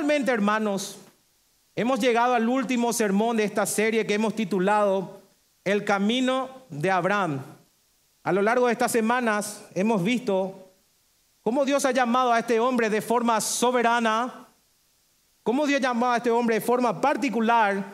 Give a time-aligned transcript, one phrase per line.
[0.00, 0.96] finalmente, hermanos,
[1.76, 5.20] hemos llegado al último sermón de esta serie que hemos titulado
[5.62, 7.42] El camino de Abraham.
[8.22, 10.70] A lo largo de estas semanas hemos visto
[11.42, 14.46] cómo Dios ha llamado a este hombre de forma soberana,
[15.42, 17.84] cómo Dios llamó a este hombre de forma particular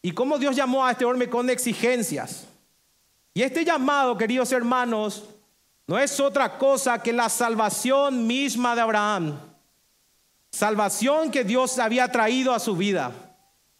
[0.00, 2.46] y cómo Dios llamó a este hombre con exigencias.
[3.34, 5.24] Y este llamado, queridos hermanos,
[5.86, 9.53] no es otra cosa que la salvación misma de Abraham.
[10.54, 13.10] Salvación que Dios había traído a su vida.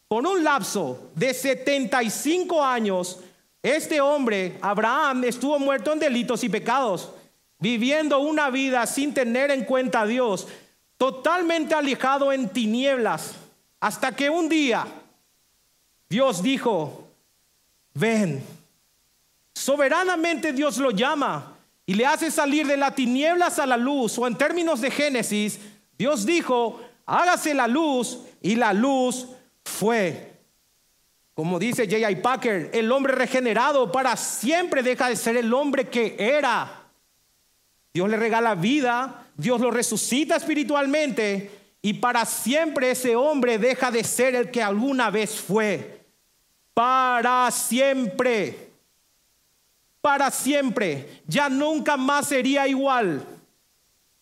[0.09, 3.21] Por un lapso de 75 años,
[3.63, 7.11] este hombre, Abraham, estuvo muerto en delitos y pecados,
[7.59, 10.49] viviendo una vida sin tener en cuenta a Dios,
[10.97, 13.35] totalmente alejado en tinieblas,
[13.79, 14.85] hasta que un día
[16.09, 17.07] Dios dijo,
[17.93, 18.43] ven,
[19.53, 21.53] soberanamente Dios lo llama
[21.85, 25.57] y le hace salir de las tinieblas a la luz, o en términos de Génesis,
[25.97, 29.27] Dios dijo, hágase la luz y la luz
[29.63, 30.33] fue.
[31.33, 32.17] Como dice J.I.
[32.17, 36.83] Packer, el hombre regenerado para siempre deja de ser el hombre que era.
[37.93, 44.03] Dios le regala vida, Dios lo resucita espiritualmente y para siempre ese hombre deja de
[44.03, 46.05] ser el que alguna vez fue.
[46.73, 48.65] Para siempre
[50.05, 51.23] para siempre.
[51.25, 53.25] Ya nunca más sería igual.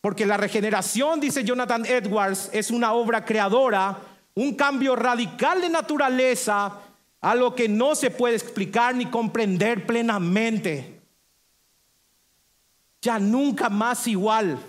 [0.04, 3.98] Porque la regeneración, dice Jonathan Edwards, es una obra creadora,
[4.36, 6.80] un cambio radical de naturaleza,
[7.22, 11.00] a lo que no se puede explicar ni comprender plenamente.
[13.02, 14.60] Ya nunca más igual.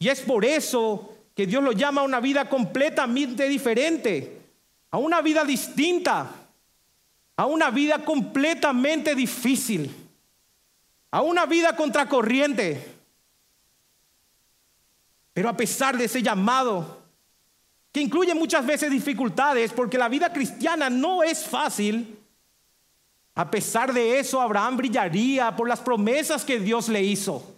[0.00, 4.40] Y es por eso que Dios lo llama a una vida completamente diferente,
[4.90, 6.34] a una vida distinta
[7.40, 9.90] a una vida completamente difícil,
[11.10, 12.99] a una vida contracorriente.
[15.32, 17.02] Pero a pesar de ese llamado,
[17.92, 22.18] que incluye muchas veces dificultades, porque la vida cristiana no es fácil,
[23.34, 27.56] a pesar de eso Abraham brillaría por las promesas que Dios le hizo.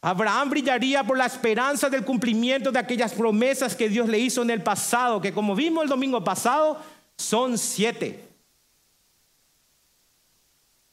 [0.00, 4.50] Abraham brillaría por la esperanza del cumplimiento de aquellas promesas que Dios le hizo en
[4.50, 6.82] el pasado, que como vimos el domingo pasado,
[7.16, 8.28] son siete.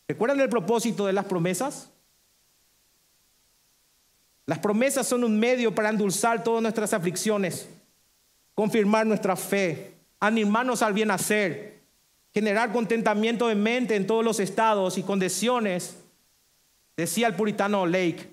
[0.07, 1.89] ¿Recuerdan el propósito de las promesas?
[4.49, 7.69] Las promesas son un medio para endulzar todas nuestras aflicciones,
[8.55, 11.83] confirmar nuestra fe, animarnos al bien hacer,
[12.33, 15.97] generar contentamiento de mente en todos los estados y condiciones,
[16.97, 18.27] decía el puritano Lake.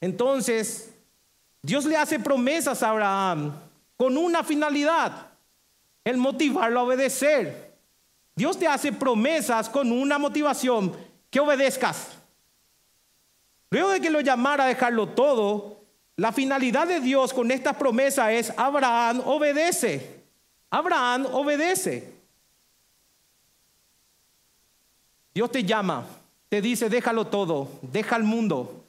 [0.00, 0.94] Entonces,
[1.60, 3.52] Dios le hace promesas a Abraham
[3.98, 5.26] con una finalidad,
[6.04, 7.70] el motivarlo a obedecer.
[8.34, 10.96] Dios te hace promesas con una motivación,
[11.28, 12.15] que obedezcas.
[13.70, 15.84] Luego de que lo llamara a dejarlo todo,
[16.16, 20.22] la finalidad de Dios con esta promesa es, Abraham obedece.
[20.70, 22.12] Abraham obedece.
[25.34, 26.06] Dios te llama,
[26.48, 28.86] te dice, déjalo todo, deja el mundo,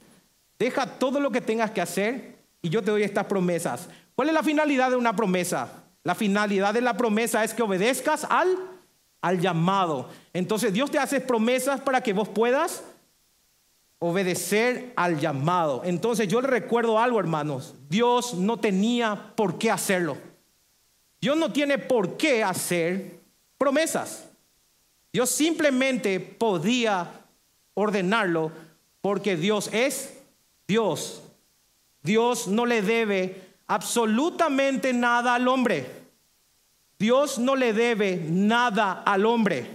[0.60, 3.90] Deja todo lo que tengas que hacer y yo te doy estas promesas.
[4.16, 5.84] ¿Cuál es la finalidad de una promesa?
[6.04, 8.58] La finalidad de la promesa es que obedezcas al,
[9.22, 10.10] al llamado.
[10.34, 12.84] Entonces Dios te hace promesas para que vos puedas
[14.00, 15.82] obedecer al llamado.
[15.84, 17.76] Entonces yo le recuerdo algo, hermanos.
[17.90, 20.18] Dios no tenía por qué hacerlo.
[21.20, 23.20] Dios no tiene por qué hacer
[23.58, 24.30] promesas.
[25.12, 27.10] Dios simplemente podía
[27.74, 28.52] ordenarlo
[29.02, 30.14] porque Dios es
[30.68, 31.24] Dios.
[32.04, 35.86] Dios no le debe absolutamente nada al hombre.
[37.00, 39.68] Dios no le debe nada al hombre.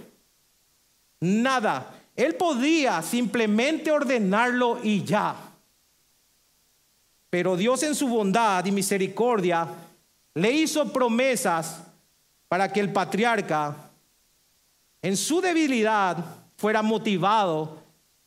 [1.19, 2.02] Nada.
[2.15, 5.35] Él podía simplemente ordenarlo y ya.
[7.29, 9.67] Pero Dios en su bondad y misericordia
[10.35, 11.81] le hizo promesas
[12.47, 13.75] para que el patriarca
[15.01, 16.23] en su debilidad
[16.55, 17.81] fuera motivado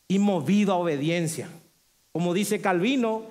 [0.09, 1.49] y movido a obediencia.
[2.13, 3.23] Como dice Calvino,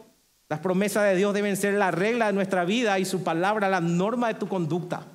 [0.47, 3.81] las promesas de Dios deben ser la regla de nuestra vida y su palabra la
[3.81, 5.05] norma de tu conducta.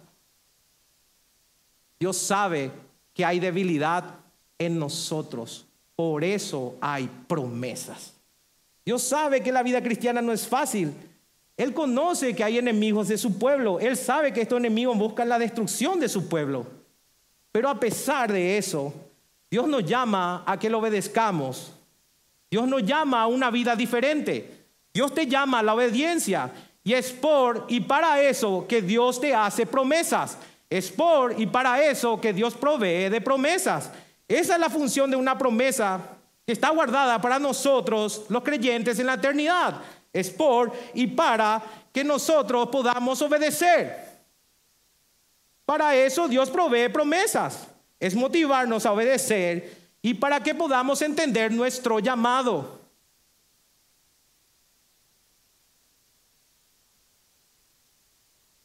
[1.98, 2.70] Dios sabe
[3.14, 4.19] que hay debilidad
[4.60, 5.66] en nosotros.
[5.96, 8.14] Por eso hay promesas.
[8.84, 10.92] Dios sabe que la vida cristiana no es fácil.
[11.56, 13.80] Él conoce que hay enemigos de su pueblo.
[13.80, 16.64] Él sabe que estos enemigos buscan la destrucción de su pueblo.
[17.50, 18.94] Pero a pesar de eso,
[19.50, 21.72] Dios nos llama a que lo obedezcamos
[22.50, 24.64] Dios nos llama a una vida diferente.
[24.92, 26.50] Dios te llama a la obediencia.
[26.82, 30.36] Y es por y para eso que Dios te hace promesas.
[30.68, 33.90] Es por y para eso que Dios provee de promesas.
[34.30, 36.00] Esa es la función de una promesa
[36.46, 39.82] que está guardada para nosotros, los creyentes, en la eternidad.
[40.12, 41.60] Es por y para
[41.92, 44.08] que nosotros podamos obedecer.
[45.64, 47.66] Para eso Dios provee promesas.
[47.98, 52.78] Es motivarnos a obedecer y para que podamos entender nuestro llamado.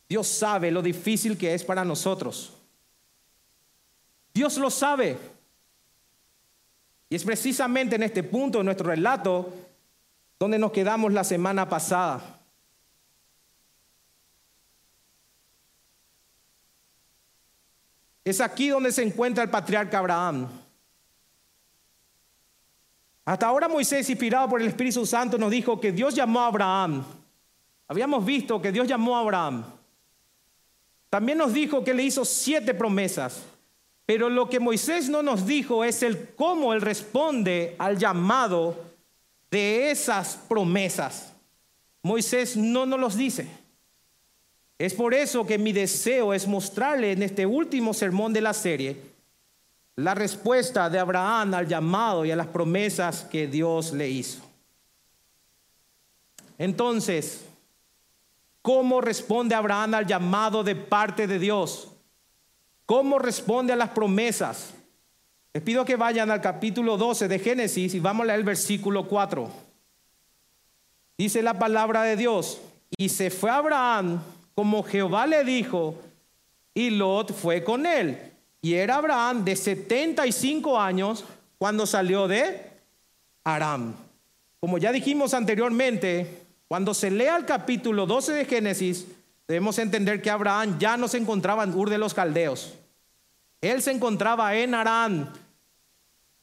[0.07, 2.53] Dios sabe lo difícil que es para nosotros.
[4.31, 5.33] Dios lo sabe.
[7.09, 9.53] Y es precisamente en este punto de nuestro relato
[10.39, 12.41] donde nos quedamos la semana pasada.
[18.23, 20.47] Es aquí donde se encuentra el patriarca Abraham.
[23.23, 27.03] Hasta ahora Moisés, inspirado por el Espíritu Santo, nos dijo que Dios llamó a Abraham.
[27.87, 29.63] Habíamos visto que Dios llamó a Abraham.
[31.09, 33.43] También nos dijo que le hizo siete promesas.
[34.05, 38.83] Pero lo que Moisés no nos dijo es el cómo él responde al llamado
[39.49, 41.33] de esas promesas.
[42.03, 43.47] Moisés no nos los dice.
[44.77, 49.15] Es por eso que mi deseo es mostrarle en este último sermón de la serie
[49.95, 54.41] la respuesta de Abraham al llamado y a las promesas que Dios le hizo.
[56.57, 57.45] Entonces,
[58.61, 61.94] ¿cómo responde Abraham al llamado de parte de Dios?
[62.85, 64.73] ¿Cómo responde a las promesas?
[65.53, 69.07] Les pido que vayan al capítulo 12 de Génesis y vamos a leer el versículo
[69.07, 69.49] 4.
[71.17, 72.59] Dice la palabra de Dios,
[72.97, 74.21] y se fue Abraham
[74.53, 75.95] como Jehová le dijo,
[76.73, 78.17] y Lot fue con él.
[78.61, 81.25] Y era Abraham de 75 años
[81.57, 82.61] cuando salió de
[83.43, 83.93] Aram.
[84.59, 89.05] Como ya dijimos anteriormente, cuando se lea el capítulo 12 de Génesis,
[89.47, 92.73] debemos entender que Abraham ya no se encontraba en Ur de los Caldeos.
[93.61, 95.31] Él se encontraba en Arán.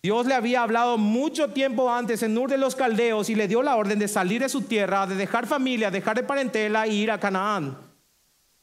[0.03, 3.63] Dios le había hablado mucho tiempo antes en Ur de los Caldeos y le dio
[3.63, 7.11] la orden de salir de su tierra, de dejar familia, dejar de parentela e ir
[7.11, 7.77] a Canaán.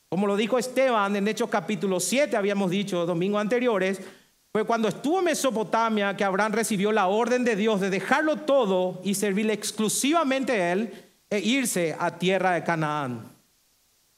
[0.09, 4.01] Como lo dijo Esteban en Hechos capítulo 7, habíamos dicho domingos anteriores,
[4.51, 8.99] fue cuando estuvo en Mesopotamia que Abraham recibió la orden de Dios de dejarlo todo
[9.03, 10.91] y servirle exclusivamente a él
[11.29, 13.38] e irse a tierra de Canaán.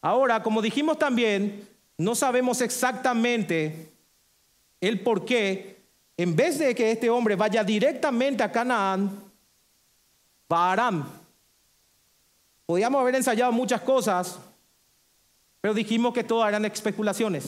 [0.02, 1.68] Ahora, como dijimos también,
[1.98, 3.92] no sabemos exactamente
[4.80, 5.80] el por qué,
[6.18, 9.24] en vez de que este hombre vaya directamente a Canaán,
[10.52, 11.08] va a Aram.
[12.66, 14.40] Podíamos haber ensayado muchas cosas,
[15.62, 17.46] pero dijimos que todo eran especulaciones.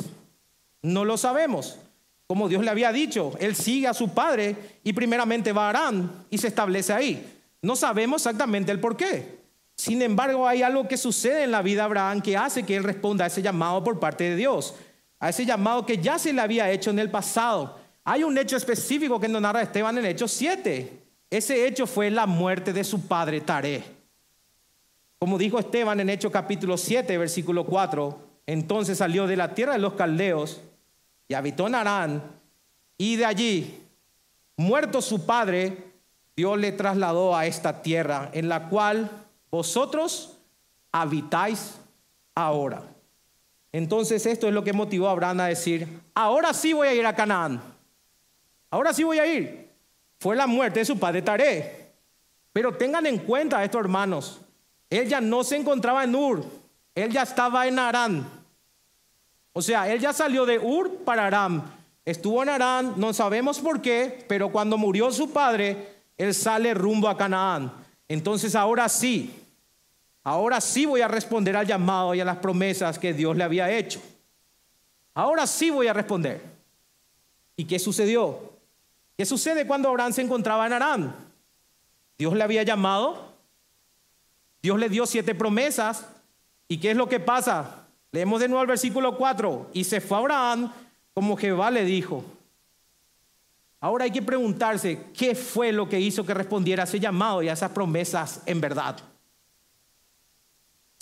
[0.83, 1.79] No lo sabemos.
[2.27, 6.25] Como Dios le había dicho, él sigue a su padre y primeramente va a Arán
[6.29, 7.41] y se establece ahí.
[7.61, 9.42] No sabemos exactamente el por qué.
[9.83, 12.85] Sin embargo, hay algo que sucede en la vida de Abraham que hace que él
[12.85, 14.75] responda a ese llamado por parte de Dios,
[15.19, 17.77] a ese llamado que ya se le había hecho en el pasado.
[18.05, 21.01] Hay un hecho específico que nos narra Esteban en Hechos 7.
[21.29, 23.83] Ese hecho fue la muerte de su padre Taré.
[25.19, 29.79] Como dijo Esteban en Hechos capítulo 7, versículo 4, entonces salió de la tierra de
[29.79, 30.61] los caldeos
[31.27, 32.23] y habitó en Arán,
[32.97, 33.81] y de allí,
[34.55, 35.75] muerto su padre,
[36.37, 39.19] Dios le trasladó a esta tierra en la cual
[39.53, 40.35] vosotros
[40.91, 41.75] habitáis
[42.33, 42.81] ahora.
[43.71, 47.05] Entonces esto es lo que motivó a Abraham a decir, ahora sí voy a ir
[47.05, 47.61] a Canaán,
[48.71, 49.69] ahora sí voy a ir.
[50.19, 51.91] Fue la muerte de su padre Taré.
[52.51, 54.41] Pero tengan en cuenta esto, hermanos,
[54.89, 56.43] él ya no se encontraba en Ur,
[56.95, 58.27] él ya estaba en Arán.
[59.53, 61.61] O sea, él ya salió de Ur para Aram.
[62.05, 67.07] Estuvo en Arán, no sabemos por qué, pero cuando murió su padre, él sale rumbo
[67.07, 67.71] a Canaán.
[68.07, 69.42] Entonces ahora sí,
[70.23, 73.71] ahora sí voy a responder al llamado y a las promesas que Dios le había
[73.71, 74.01] hecho.
[75.13, 76.41] Ahora sí voy a responder.
[77.55, 78.53] ¿Y qué sucedió?
[79.17, 81.15] ¿Qué sucede cuando Abraham se encontraba en Arán?
[82.17, 83.33] Dios le había llamado,
[84.61, 86.07] Dios le dio siete promesas.
[86.67, 87.85] ¿Y qué es lo que pasa?
[88.11, 89.71] Leemos de nuevo el versículo 4.
[89.73, 90.71] Y se fue Abraham
[91.13, 92.23] como Jehová le dijo.
[93.79, 97.49] Ahora hay que preguntarse qué fue lo que hizo que respondiera a ese llamado y
[97.49, 98.97] a esas promesas en verdad.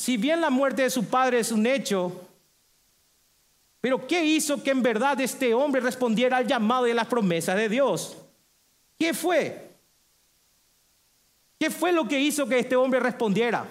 [0.02, 2.28] Si bien la muerte de su padre es un hecho,
[3.80, 7.56] pero ¿qué hizo que en verdad este hombre respondiera al llamado y a las promesas
[7.56, 8.18] de Dios?
[8.98, 9.70] ¿Qué fue?
[11.60, 13.64] ¿Qué fue lo que hizo que este hombre respondiera?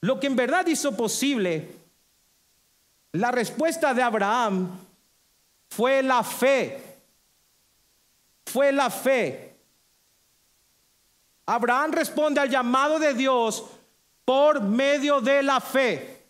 [0.00, 1.74] Lo que en verdad hizo posible
[3.12, 4.70] la respuesta de Abraham
[5.68, 6.82] fue la fe.
[8.46, 9.54] Fue la fe.
[11.44, 13.66] Abraham responde al llamado de Dios
[14.24, 16.24] por medio de la fe.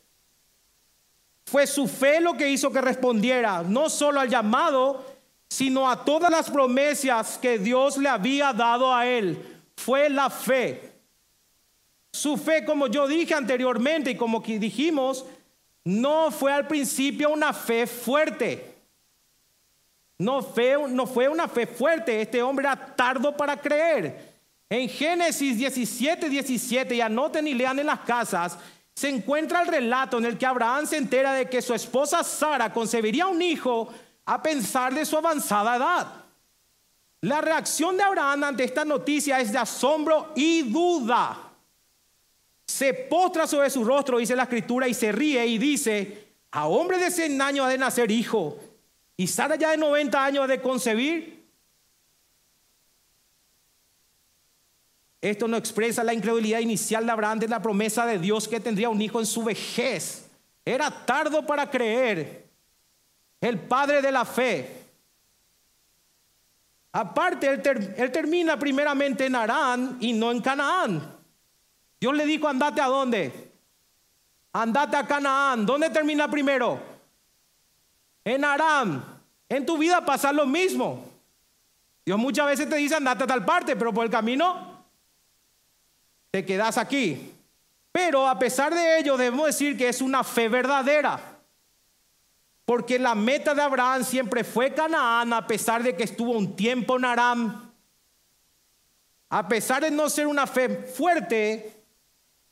[1.46, 5.04] Fue su fe lo que hizo que respondiera no solo al llamado,
[5.48, 9.60] sino a todas las promesas que Dios le había dado a él.
[9.76, 10.92] Fue la fe.
[12.12, 15.24] Su fe, como yo dije anteriormente y como dijimos,
[15.84, 18.70] no fue al principio una fe fuerte.
[20.18, 22.20] No fue, una fe fuerte.
[22.20, 24.29] Este hombre era tardo para creer.
[24.70, 28.56] En Génesis 17, 17, y anoten y lean en las casas,
[28.94, 32.72] se encuentra el relato en el que Abraham se entera de que su esposa Sara
[32.72, 33.92] concebiría un hijo
[34.26, 36.06] a pensar de su avanzada edad.
[37.22, 41.50] La reacción de Abraham ante esta noticia es de asombro y duda.
[42.64, 46.98] Se postra sobre su rostro, dice la escritura, y se ríe y dice, a hombre
[46.98, 48.56] de 100 años ha de nacer hijo,
[49.16, 51.39] y Sara ya de 90 años ha de concebir.
[55.20, 58.88] Esto no expresa la incredulidad inicial de Abraham de la promesa de Dios que tendría
[58.88, 60.30] un hijo en su vejez.
[60.64, 62.48] Era tardo para creer.
[63.40, 64.80] El padre de la fe.
[66.92, 71.16] Aparte, él, termina primeramente en Arán y no en Canaán.
[72.00, 73.52] Dios le dijo, andate a dónde?
[74.52, 75.66] Andate a Canaán.
[75.66, 76.80] ¿Dónde termina primero?
[78.24, 79.04] En Arán.
[79.48, 81.04] En tu vida pasa lo mismo.
[82.06, 84.69] Dios muchas veces te dice, andate a tal parte, pero por el camino
[86.30, 87.34] te quedas aquí.
[87.92, 91.20] Pero a pesar de ello, debemos decir que es una fe verdadera.
[92.64, 96.96] Porque la meta de Abraham siempre fue Canaán, a pesar de que estuvo un tiempo
[96.96, 97.72] en Aram.
[99.28, 101.72] A pesar de no ser una fe fuerte,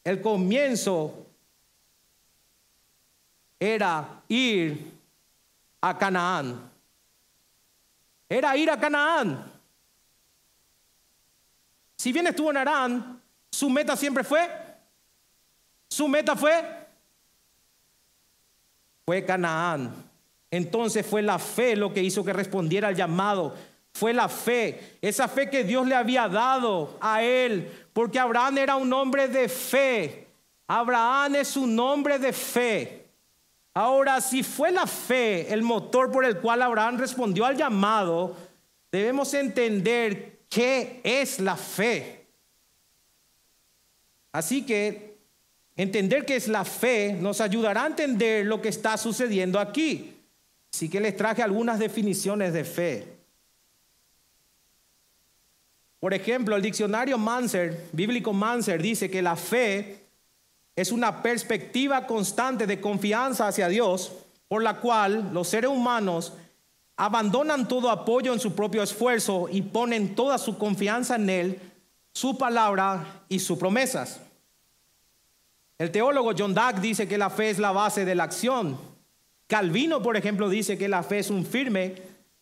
[0.02, 1.26] el comienzo
[3.60, 4.92] era ir
[5.80, 6.70] a Canaán.
[8.28, 9.52] Era ir a Canaán.
[11.96, 13.22] Si bien estuvo en Arán,
[13.58, 14.48] su meta siempre fue,
[15.88, 16.64] su meta fue,
[19.04, 19.92] fue Canaán.
[20.48, 23.56] Entonces fue la fe lo que hizo que respondiera al llamado.
[23.94, 28.76] Fue la fe, esa fe que Dios le había dado a él, porque Abraham era
[28.76, 30.28] un hombre de fe.
[30.68, 33.06] Abraham es un hombre de fe.
[33.74, 38.36] Ahora, si fue la fe el motor por el cual Abraham respondió al llamado,
[38.92, 42.17] debemos entender qué es la fe.
[44.32, 45.18] Así que
[45.76, 50.14] entender qué es la fe nos ayudará a entender lo que está sucediendo aquí.
[50.72, 53.18] Así que les traje algunas definiciones de fe.
[56.00, 59.98] Por ejemplo, el diccionario Manser, bíblico Manser, dice que la fe
[60.76, 64.12] es una perspectiva constante de confianza hacia Dios,
[64.46, 66.34] por la cual los seres humanos
[66.96, 71.60] abandonan todo apoyo en su propio esfuerzo y ponen toda su confianza en Él
[72.18, 74.20] su palabra y sus promesas.
[75.78, 78.76] El teólogo John Dack dice que la fe es la base de la acción.
[79.46, 81.94] Calvino, por ejemplo, dice que la fe es un firme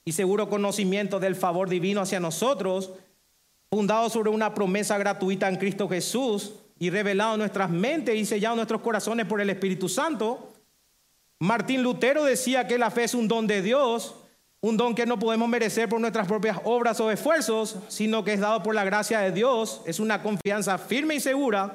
[0.02, 2.92] y seguro conocimiento del favor divino hacia nosotros,
[3.68, 8.54] fundado sobre una promesa gratuita en Cristo Jesús y revelado en nuestras mentes y sellado
[8.54, 10.54] en nuestros corazones por el Espíritu Santo.
[11.38, 14.14] Martín Lutero decía que la fe es un don de Dios
[14.61, 18.41] un don que no podemos merecer por nuestras propias obras o esfuerzos, sino que es
[18.41, 19.83] dado por la gracia de Dios.
[19.87, 21.73] Es una confianza firme y segura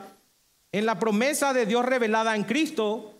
[0.72, 3.14] en la promesa de Dios revelada en Cristo.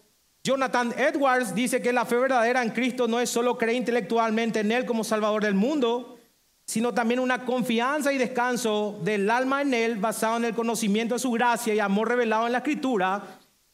[0.44, 4.72] Jonathan Edwards dice que la fe verdadera en Cristo no es solo creer intelectualmente en
[4.72, 6.18] Él como Salvador del mundo,
[6.66, 11.20] sino también una confianza y descanso del alma en Él basado en el conocimiento de
[11.20, 13.22] su gracia y amor revelado en la Escritura.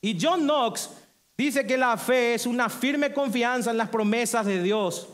[0.02, 0.90] Y John Knox
[1.38, 5.08] dice que la fe es una firme confianza en las promesas de Dios.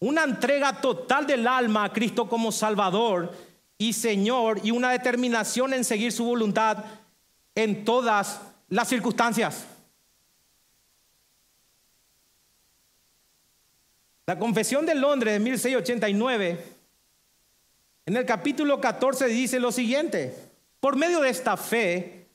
[0.00, 3.32] Una entrega total del alma a Cristo como Salvador
[3.76, 6.84] y Señor y una determinación en seguir su voluntad
[7.54, 9.66] en todas las circunstancias.
[14.24, 16.64] La Confesión de Londres de 1689,
[18.06, 20.34] en el capítulo 14 dice lo siguiente,
[20.78, 22.28] por medio de esta fe,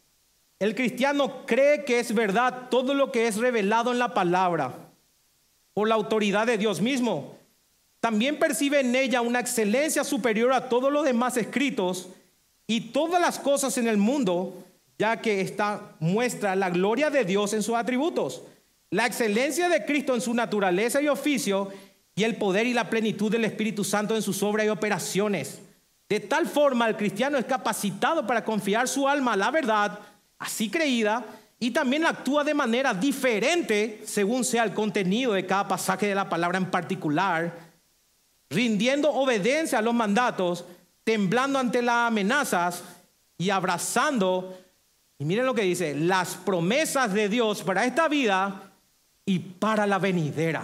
[0.59, 4.73] el cristiano cree que es verdad todo lo que es revelado en la palabra
[5.73, 7.35] por la autoridad de Dios mismo
[8.05, 12.09] también percibe en ella una excelencia superior a todos los demás escritos
[12.67, 14.63] y todas las cosas en el mundo,
[14.99, 18.43] ya que esta muestra la gloria de Dios en sus atributos,
[18.91, 21.69] la excelencia de Cristo en su naturaleza y oficio
[22.13, 25.57] y el poder y la plenitud del Espíritu Santo en sus obras y operaciones.
[26.07, 29.97] De tal forma el cristiano es capacitado para confiar su alma a la verdad,
[30.37, 31.25] así creída,
[31.59, 36.29] y también actúa de manera diferente según sea el contenido de cada pasaje de la
[36.29, 37.64] palabra en particular
[38.49, 40.65] rindiendo obediencia a los mandatos,
[41.03, 42.83] temblando ante las amenazas
[43.37, 44.57] y abrazando,
[45.17, 48.71] y miren lo que dice, las promesas de Dios para esta vida
[49.25, 50.63] y para la venidera.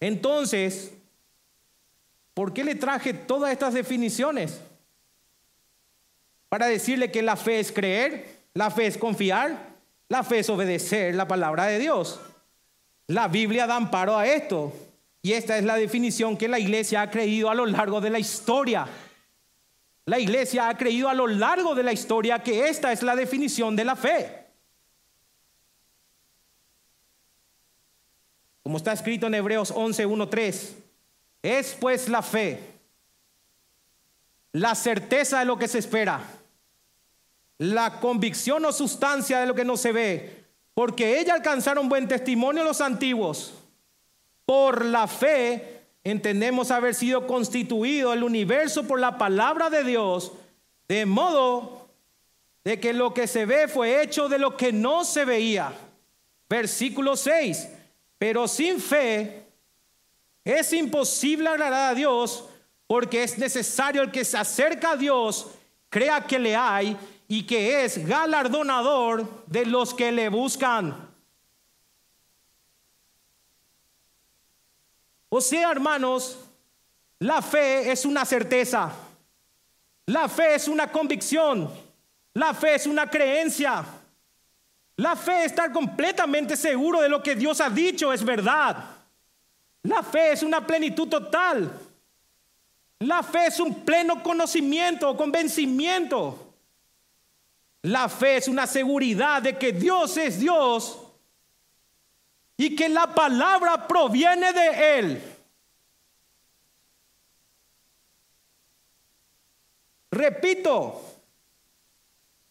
[0.00, 0.92] Entonces,
[2.34, 4.60] ¿por qué le traje todas estas definiciones?
[6.48, 9.68] Para decirle que la fe es creer, la fe es confiar,
[10.08, 12.20] la fe es obedecer la palabra de Dios.
[13.06, 14.72] La Biblia da amparo a esto.
[15.22, 18.18] Y esta es la definición que la iglesia ha creído a lo largo de la
[18.18, 18.86] historia.
[20.06, 23.76] La iglesia ha creído a lo largo de la historia que esta es la definición
[23.76, 24.46] de la fe.
[28.62, 30.76] Como está escrito en Hebreos 11, 1, 3.
[31.42, 32.60] Es pues la fe,
[34.52, 36.20] la certeza de lo que se espera,
[37.58, 40.44] la convicción o sustancia de lo que no se ve,
[40.74, 43.54] porque ella alcanzaron buen testimonio los antiguos.
[44.48, 50.32] Por la fe entendemos haber sido constituido el universo por la palabra de Dios,
[50.88, 51.90] de modo
[52.64, 55.70] de que lo que se ve fue hecho de lo que no se veía.
[56.48, 57.68] Versículo 6.
[58.16, 59.44] Pero sin fe
[60.42, 62.46] es imposible agradar a Dios
[62.86, 65.48] porque es necesario el que se acerca a Dios
[65.90, 66.96] crea que le hay
[67.28, 71.07] y que es galardonador de los que le buscan.
[75.28, 76.38] O sea, hermanos,
[77.18, 78.92] la fe es una certeza.
[80.06, 81.70] La fe es una convicción.
[82.34, 83.84] La fe es una creencia.
[84.96, 88.76] La fe es estar completamente seguro de lo que Dios ha dicho es verdad.
[89.82, 91.70] La fe es una plenitud total.
[93.00, 96.46] La fe es un pleno conocimiento convencimiento.
[97.82, 100.98] La fe es una seguridad de que Dios es Dios
[102.60, 105.36] y que la palabra proviene de Él.
[110.10, 111.00] Repito,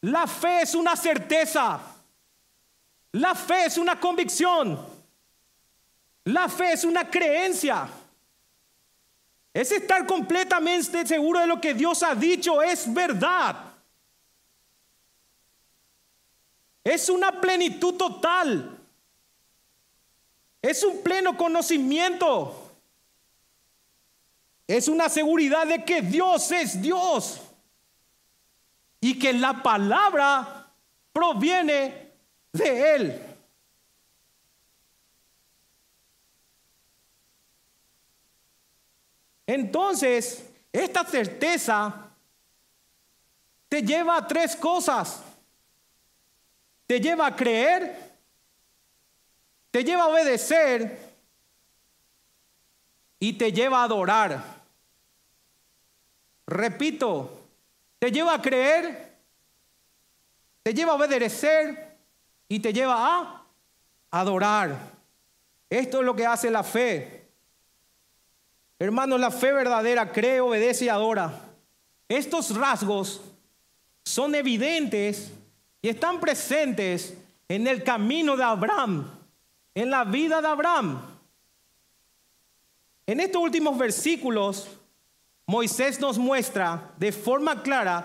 [0.01, 1.81] la fe es una certeza.
[3.11, 4.79] La fe es una convicción.
[6.23, 7.89] La fe es una creencia.
[9.53, 13.57] Es estar completamente seguro de lo que Dios ha dicho es verdad.
[16.81, 18.76] Es una plenitud total.
[20.67, 22.73] Es un pleno conocimiento.
[24.67, 27.39] Es una seguridad de que Dios es Dios.
[28.99, 30.69] Y que la palabra
[31.13, 32.11] proviene
[32.51, 33.23] de Él.
[39.45, 42.09] Entonces, esta certeza
[43.69, 45.23] te lleva a tres cosas.
[46.85, 48.06] Te lleva a creer,
[49.71, 50.99] te lleva a obedecer
[53.19, 54.43] y te lleva a adorar.
[56.45, 57.41] Repito,
[57.99, 59.15] te lleva a creer,
[60.63, 61.97] te lleva a obedecer
[62.47, 63.43] y te lleva a
[64.11, 64.77] adorar.
[65.69, 67.25] Esto es lo que hace la fe.
[68.79, 71.33] Hermanos, la fe verdadera cree, obedece y adora.
[72.07, 73.21] Estos rasgos
[74.05, 75.31] son evidentes
[75.81, 77.17] y están presentes
[77.49, 79.16] en el camino de Abraham
[79.77, 80.99] en la vida de Abraham.
[83.05, 84.67] En estos últimos versículos,
[85.45, 88.03] Moisés nos muestra de forma clara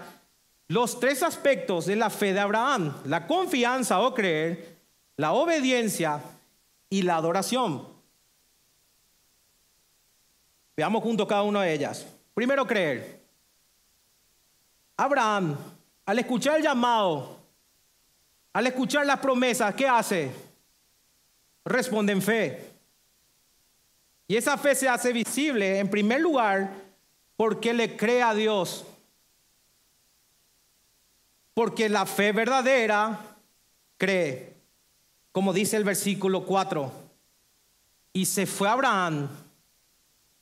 [0.68, 4.80] los tres aspectos de la fe de Abraham, la confianza o creer,
[5.16, 6.20] la obediencia
[6.90, 7.88] y la adoración.
[10.76, 12.06] Veamos juntos cada una de ellas.
[12.35, 13.18] Primero, creer.
[14.98, 15.56] Abraham,
[16.04, 17.38] al escuchar el llamado,
[18.52, 20.52] al escuchar las promesas, ¿qué hace?
[21.64, 22.72] Responde en fe.
[24.29, 26.72] Y esa fe se hace visible en primer lugar
[27.37, 28.85] porque le cree a Dios.
[31.55, 33.37] Porque la fe verdadera
[33.98, 34.55] cree,
[35.33, 36.90] como dice el versículo 4.
[38.14, 39.29] Y se fue Abraham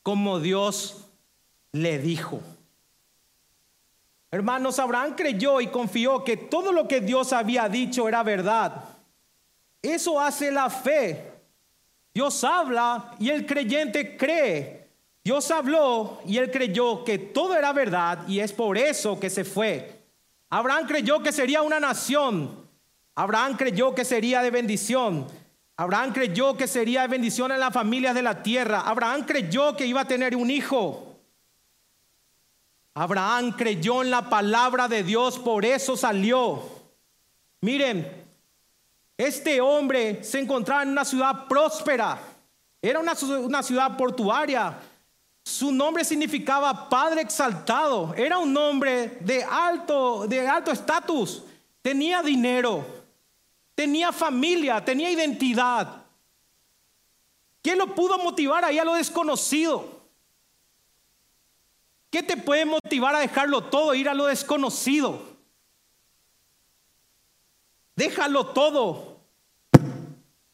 [0.02, 1.09] como Dios
[1.72, 2.40] le dijo.
[4.30, 8.85] Hermanos, Abraham creyó y confió que todo lo que Dios había dicho era verdad.
[9.82, 11.32] Eso hace la fe.
[12.12, 14.88] Dios habla y el creyente cree.
[15.22, 19.44] Dios habló y él creyó que todo era verdad y es por eso que se
[19.44, 20.00] fue.
[20.48, 22.68] Abraham creyó que sería una nación.
[23.14, 25.26] Abraham creyó que sería de bendición.
[25.76, 28.80] Abraham creyó que sería de bendición en las familias de la tierra.
[28.80, 31.16] Abraham creyó que iba a tener un hijo.
[32.94, 36.62] Abraham creyó en la palabra de Dios, por eso salió.
[37.60, 38.19] Miren,
[39.26, 42.18] este hombre se encontraba en una ciudad próspera,
[42.80, 44.78] era una, una ciudad portuaria.
[45.44, 51.42] Su nombre significaba Padre exaltado, era un nombre de alto de alto estatus,
[51.83, 52.87] tenía dinero,
[53.74, 56.02] tenía familia, tenía identidad.
[57.62, 60.00] ¿Quién lo pudo motivar ahí a lo desconocido?
[62.11, 65.20] ¿Qué te puede motivar a dejarlo todo, ir a lo desconocido?
[67.96, 69.10] Déjalo todo.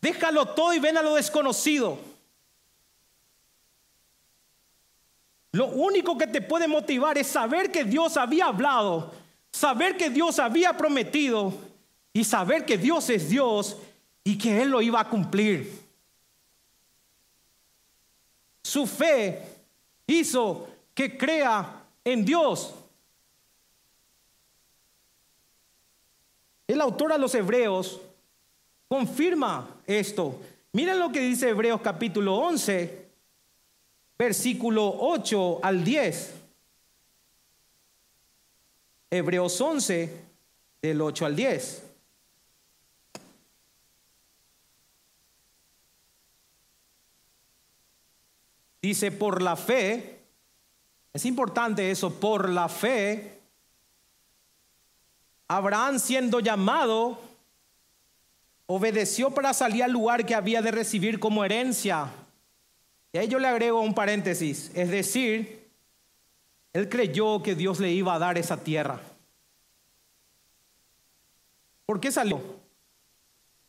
[0.07, 1.99] Déjalo todo y ven a lo desconocido.
[5.51, 9.13] Lo único que te puede motivar es saber que Dios había hablado,
[9.51, 11.53] saber que Dios había prometido
[12.13, 13.79] y saber que Dios es Dios
[14.23, 15.77] y que Él lo iba a cumplir.
[18.63, 19.43] Su fe
[20.07, 22.75] hizo que crea en Dios.
[26.69, 28.01] El autor a los hebreos
[28.89, 30.41] confirma esto.
[30.73, 33.09] Miren lo que dice Hebreos capítulo 11,
[34.19, 36.35] versículo 8 al 10.
[39.11, 40.27] Hebreos 11,
[40.83, 41.83] del 8 al 10.
[48.83, 50.21] Dice, por la fe,
[51.13, 53.41] es importante eso, por la fe,
[55.49, 57.19] Abraham siendo llamado,
[58.67, 62.11] obedeció para salir al lugar que había de recibir como herencia.
[63.13, 65.71] Y ahí yo le agrego un paréntesis, es decir,
[66.73, 69.01] él creyó que Dios le iba a dar esa tierra.
[71.87, 72.43] ¿Por qué salió?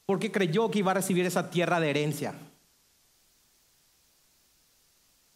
[0.05, 2.33] Porque creyó que iba a recibir esa tierra de herencia.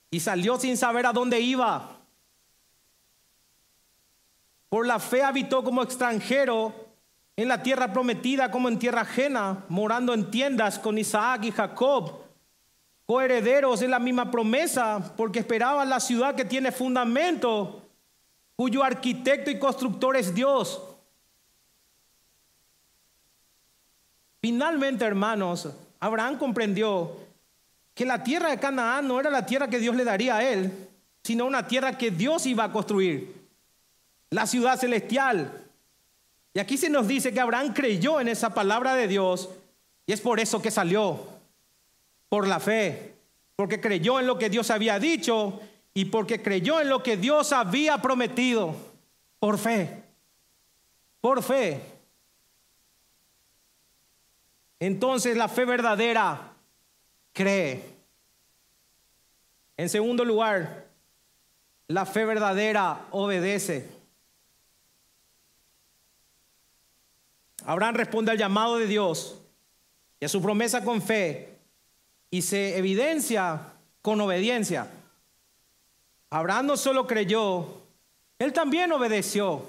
[0.09, 1.97] Y salió sin saber a dónde iba.
[4.67, 6.80] Por la fe habitó como extranjero
[7.41, 12.19] en la tierra prometida como en tierra ajena, morando en tiendas con Isaac y Jacob,
[13.05, 17.81] coherederos de la misma promesa, porque esperaban la ciudad que tiene fundamento,
[18.55, 20.81] cuyo arquitecto y constructor es Dios.
[24.39, 27.17] Finalmente, hermanos, Abraham comprendió
[27.95, 30.89] que la tierra de Canaán no era la tierra que Dios le daría a él,
[31.23, 33.47] sino una tierra que Dios iba a construir,
[34.29, 35.60] la ciudad celestial.
[36.53, 39.49] Y aquí se nos dice que Abraham creyó en esa palabra de Dios
[40.05, 41.27] y es por eso que salió,
[42.27, 43.13] por la fe,
[43.55, 45.61] porque creyó en lo que Dios había dicho
[45.93, 48.75] y porque creyó en lo que Dios había prometido,
[49.39, 50.03] por fe,
[51.21, 51.81] por fe.
[54.79, 56.53] Entonces la fe verdadera
[57.33, 57.83] cree.
[59.77, 60.85] En segundo lugar,
[61.87, 64.00] la fe verdadera obedece.
[67.65, 69.37] Abraham responde al llamado de Dios
[70.19, 71.57] y a su promesa con fe
[72.29, 74.89] y se evidencia con obediencia.
[76.29, 77.65] Abraham no solo creyó,
[78.39, 79.63] él también obedeció.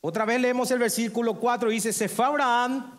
[0.00, 2.96] Otra vez leemos el versículo 4, dice, se fue Abraham,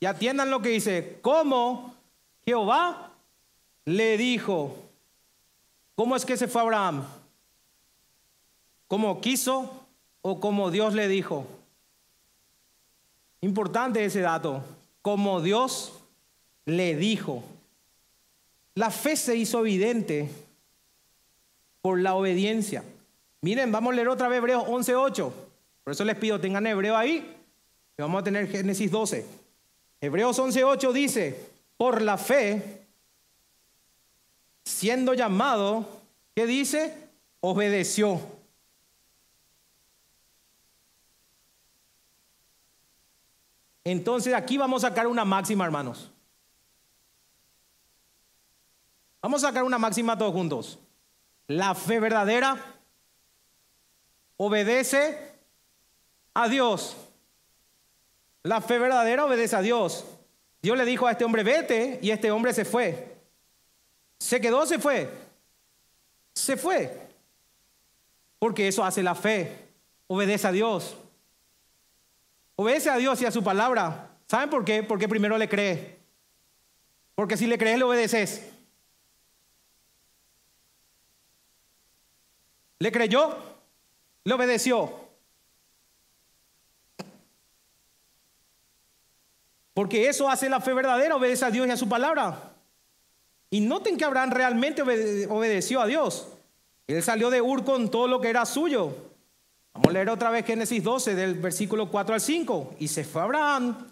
[0.00, 1.94] y atiendan lo que dice, ¿cómo
[2.44, 3.10] Jehová
[3.84, 4.76] le dijo,
[5.94, 7.04] ¿cómo es que se fue Abraham?
[8.86, 9.86] ¿Cómo quiso
[10.20, 11.46] o como Dios le dijo?
[13.44, 14.64] Importante ese dato,
[15.02, 15.92] como Dios
[16.64, 17.44] le dijo.
[18.74, 20.30] La fe se hizo evidente
[21.82, 22.82] por la obediencia.
[23.42, 25.30] Miren, vamos a leer otra vez Hebreos 11.8.
[25.84, 27.36] Por eso les pido, tengan Hebreo ahí.
[27.98, 29.26] Y vamos a tener Génesis 12.
[30.00, 31.38] Hebreos 11.8 dice,
[31.76, 32.80] por la fe,
[34.64, 35.86] siendo llamado,
[36.34, 36.94] ¿qué dice?
[37.40, 38.22] Obedeció.
[43.84, 46.10] Entonces aquí vamos a sacar una máxima, hermanos.
[49.20, 50.78] Vamos a sacar una máxima todos juntos.
[51.46, 52.56] La fe verdadera
[54.38, 55.34] obedece
[56.32, 56.96] a Dios.
[58.42, 60.04] La fe verdadera obedece a Dios.
[60.62, 63.18] Dios le dijo a este hombre, vete, y este hombre se fue.
[64.18, 65.10] Se quedó, se fue.
[66.34, 67.00] Se fue.
[68.38, 69.68] Porque eso hace la fe.
[70.06, 70.96] Obedece a Dios.
[72.56, 74.10] Obedece a Dios y a su palabra.
[74.26, 74.82] ¿Saben por qué?
[74.82, 75.98] Porque primero le cree.
[77.14, 78.50] Porque si le crees, le obedeces.
[82.78, 83.36] Le creyó,
[84.24, 85.04] le obedeció.
[89.72, 92.52] Porque eso hace la fe verdadera, obedece a Dios y a su palabra.
[93.50, 96.28] Y noten que Abraham realmente obedeció a Dios.
[96.86, 99.13] Él salió de Ur con todo lo que era suyo.
[99.74, 102.76] Vamos a leer otra vez Génesis 12 del versículo 4 al 5.
[102.78, 103.88] Y se fue Abraham,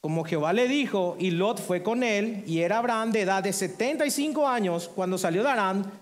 [0.00, 3.52] como Jehová le dijo, y Lot fue con él, y era Abraham de edad de
[3.52, 5.92] 75 años cuando salió de Arán.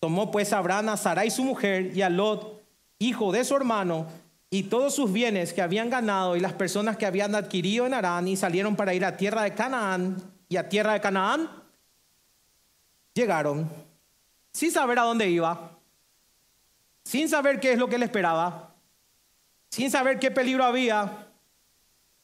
[0.00, 2.62] Tomó pues Abraham a Sarai su mujer y a Lot,
[2.98, 4.06] hijo de su hermano,
[4.50, 8.28] y todos sus bienes que habían ganado y las personas que habían adquirido en Arán
[8.28, 11.48] y salieron para ir a tierra de Canaán y a tierra de Canaán,
[13.14, 13.70] llegaron
[14.52, 15.71] sin saber a dónde iba.
[17.04, 18.74] Sin saber qué es lo que le esperaba,
[19.70, 21.28] sin saber qué peligro había,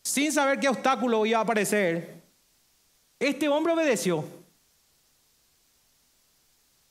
[0.02, 2.22] sin saber qué obstáculo iba a aparecer,
[3.18, 4.24] este hombre obedeció.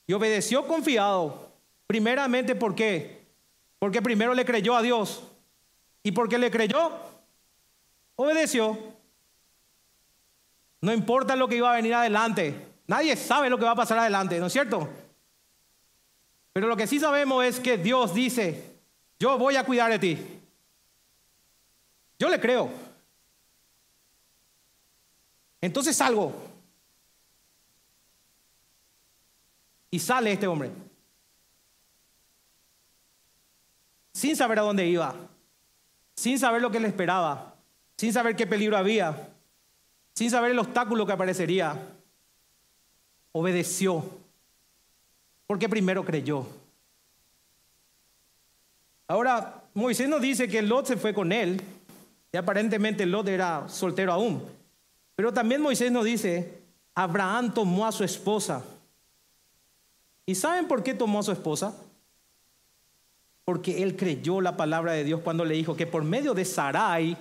[0.05, 1.51] Y obedeció confiado.
[1.85, 3.25] Primeramente, ¿por qué?
[3.79, 5.23] Porque primero le creyó a Dios.
[6.03, 6.91] Y porque le creyó,
[8.15, 8.77] obedeció.
[10.81, 12.67] No importa lo que iba a venir adelante.
[12.87, 14.89] Nadie sabe lo que va a pasar adelante, ¿no es cierto?
[16.57, 18.79] Pero lo que sí sabemos es que Dios dice,
[19.19, 20.17] yo voy a cuidar de ti.
[22.17, 22.71] Yo le creo.
[25.61, 26.33] Entonces salgo.
[29.91, 30.71] Y sale este hombre.
[34.15, 35.13] Sin saber a dónde iba.
[36.15, 37.53] Sin saber lo que le esperaba.
[37.97, 39.29] Sin saber qué peligro había.
[40.15, 41.79] Sin saber el obstáculo que aparecería.
[43.31, 44.25] Obedeció.
[45.47, 46.45] Porque primero creyó.
[49.07, 51.61] Ahora, Moisés nos dice que Lot se fue con él.
[52.31, 54.43] Y aparentemente Lot era soltero aún.
[55.15, 56.61] Pero también Moisés nos dice,
[56.93, 58.63] Abraham tomó a su esposa.
[60.25, 61.73] ¿Y saben por qué tomó a su esposa?
[63.45, 67.17] Porque él creyó la palabra de Dios cuando le dijo que por medio de Sarai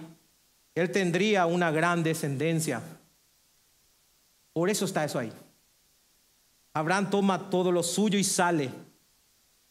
[0.75, 2.83] él tendría una gran descendencia.
[4.53, 5.33] Por eso está eso ahí.
[6.77, 8.71] Abraham toma todo lo suyo y sale,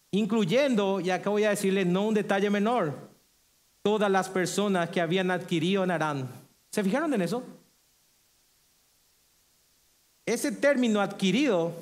[0.10, 2.98] incluyendo, y acá voy a decirle no un detalle menor,
[3.84, 6.28] todas las personas que habían adquirido en Arán.
[6.72, 7.44] ¿Se fijaron en eso?
[10.26, 11.74] Ese término adquirido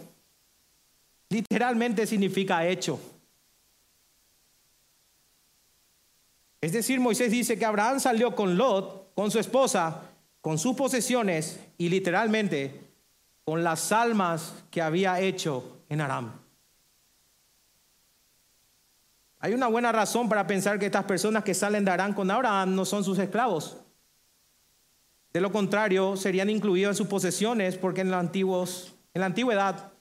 [1.29, 2.99] literalmente significa hecho.
[6.59, 10.01] Es decir, Moisés dice que Abraham salió con Lot, con su esposa,
[10.41, 12.82] con sus posesiones y literalmente
[13.45, 16.31] con las almas que había hecho en Aram.
[19.39, 22.75] Hay una buena razón para pensar que estas personas que salen de Aram con Abraham
[22.75, 23.77] no son sus esclavos.
[25.33, 29.91] De lo contrario, serían incluidos en sus posesiones porque en, antiguos, en la antigüedad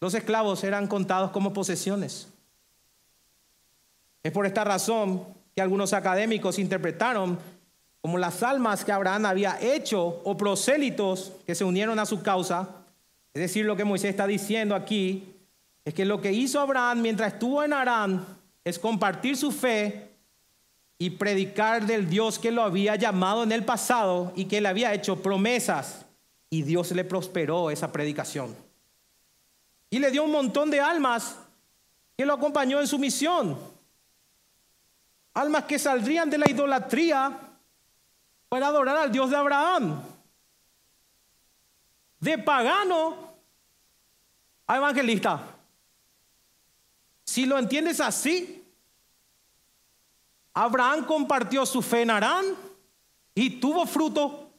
[0.00, 2.28] los esclavos eran contados como posesiones.
[4.22, 5.24] Es por esta razón
[5.54, 7.38] que algunos académicos interpretaron
[8.02, 12.81] como las almas que Abraham había hecho o prosélitos que se unieron a su causa.
[13.34, 15.34] Es decir, lo que Moisés está diciendo aquí
[15.84, 18.24] es que lo que hizo Abraham mientras estuvo en Arán
[18.64, 20.10] es compartir su fe
[20.98, 24.94] y predicar del Dios que lo había llamado en el pasado y que le había
[24.94, 26.06] hecho promesas
[26.48, 28.54] y Dios le prosperó esa predicación.
[29.90, 31.36] Y le dio un montón de almas
[32.16, 33.58] que lo acompañó en su misión.
[35.34, 37.38] Almas que saldrían de la idolatría
[38.48, 40.02] para adorar al Dios de Abraham.
[42.22, 43.34] De pagano
[44.64, 45.56] a evangelista.
[47.24, 48.64] Si lo entiendes así,
[50.54, 52.44] Abraham compartió su fe en Arán
[53.34, 54.52] y tuvo fruto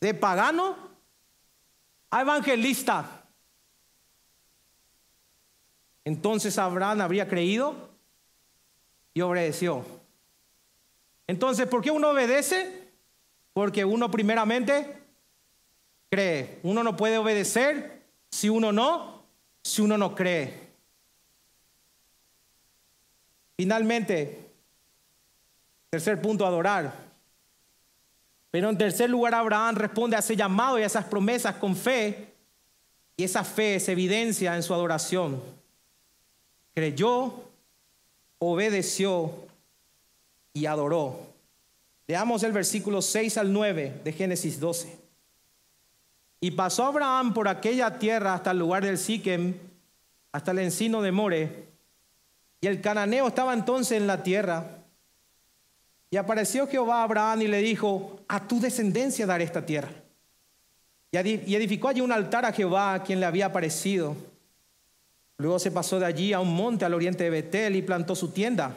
[0.00, 0.76] de pagano
[2.08, 3.26] a evangelista.
[6.04, 7.90] Entonces Abraham habría creído
[9.12, 9.84] y obedeció.
[11.26, 12.85] Entonces, ¿por qué uno obedece?
[13.56, 14.98] Porque uno primeramente
[16.10, 16.58] cree.
[16.62, 19.22] Uno no puede obedecer si uno no,
[19.62, 20.68] si uno no cree.
[23.56, 24.50] Finalmente,
[25.88, 26.92] tercer punto, adorar.
[28.50, 32.34] Pero en tercer lugar, Abraham responde a ese llamado y a esas promesas con fe.
[33.16, 35.42] Y esa fe se evidencia en su adoración.
[36.74, 37.32] Creyó,
[38.38, 39.32] obedeció
[40.52, 41.35] y adoró.
[42.06, 44.96] Leamos el versículo 6 al 9 de Génesis 12.
[46.40, 49.54] Y pasó Abraham por aquella tierra hasta el lugar del Siquem,
[50.32, 51.66] hasta el encino de More
[52.60, 54.66] y el cananeo estaba entonces en la tierra.
[56.10, 59.90] Y apareció Jehová a Abraham y le dijo, a tu descendencia daré esta tierra.
[61.12, 64.16] Y edificó allí un altar a Jehová, a quien le había aparecido.
[65.38, 68.30] Luego se pasó de allí a un monte al oriente de Betel y plantó su
[68.30, 68.74] tienda,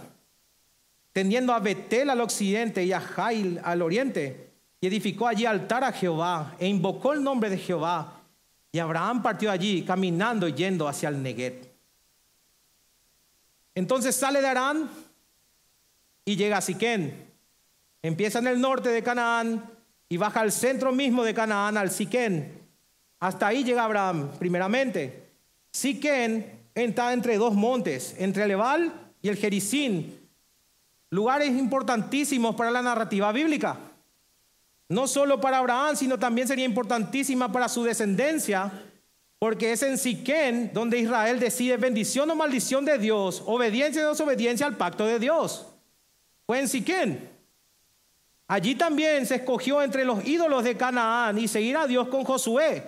[1.13, 4.49] tendiendo a Betel al occidente y a Jail al oriente.
[4.81, 8.21] Y edificó allí altar a Jehová e invocó el nombre de Jehová.
[8.71, 11.69] Y Abraham partió allí caminando y yendo hacia el Neguet.
[13.75, 14.89] Entonces sale de Arán
[16.25, 17.27] y llega a Siquén.
[18.01, 19.69] Empieza en el norte de Canaán
[20.07, 22.67] y baja al centro mismo de Canaán, al Siquén.
[23.19, 25.29] Hasta ahí llega Abraham, primeramente.
[25.71, 30.18] Siquén está entre dos montes, entre el Ebal y el Jericín,
[31.09, 33.77] lugares importantísimos para la narrativa bíblica.
[34.87, 38.71] No solo para Abraham, sino también sería importantísima para su descendencia,
[39.37, 44.65] porque es en Siquén donde Israel decide bendición o maldición de Dios, obediencia o desobediencia
[44.65, 45.67] al pacto de Dios.
[46.45, 47.29] Fue en Siquén.
[48.47, 52.83] Allí también se escogió entre los ídolos de Canaán y seguir a Dios con Josué.